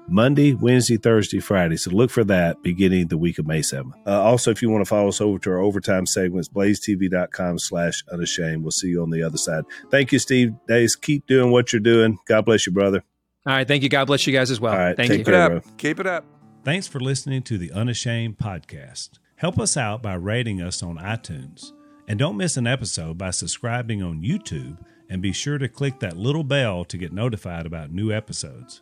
[0.07, 1.77] Monday, Wednesday, Thursday, Friday.
[1.77, 3.93] So look for that beginning the week of May 7th.
[4.05, 8.03] Uh, also, if you want to follow us over to our overtime segments, blazetv.com slash
[8.11, 8.63] unashamed.
[8.63, 9.63] We'll see you on the other side.
[9.89, 10.99] Thank you, Steve Deace.
[10.99, 12.17] Keep doing what you're doing.
[12.27, 13.03] God bless you, brother.
[13.47, 13.67] All right.
[13.67, 13.89] Thank you.
[13.89, 14.73] God bless you guys as well.
[14.73, 14.95] All right.
[14.95, 15.17] Thank you.
[15.17, 15.77] Keep it up.
[15.77, 16.25] Keep it up.
[16.63, 19.19] Thanks for listening to the Unashamed podcast.
[19.35, 21.71] Help us out by rating us on iTunes.
[22.07, 24.77] And don't miss an episode by subscribing on YouTube
[25.09, 28.81] and be sure to click that little bell to get notified about new episodes.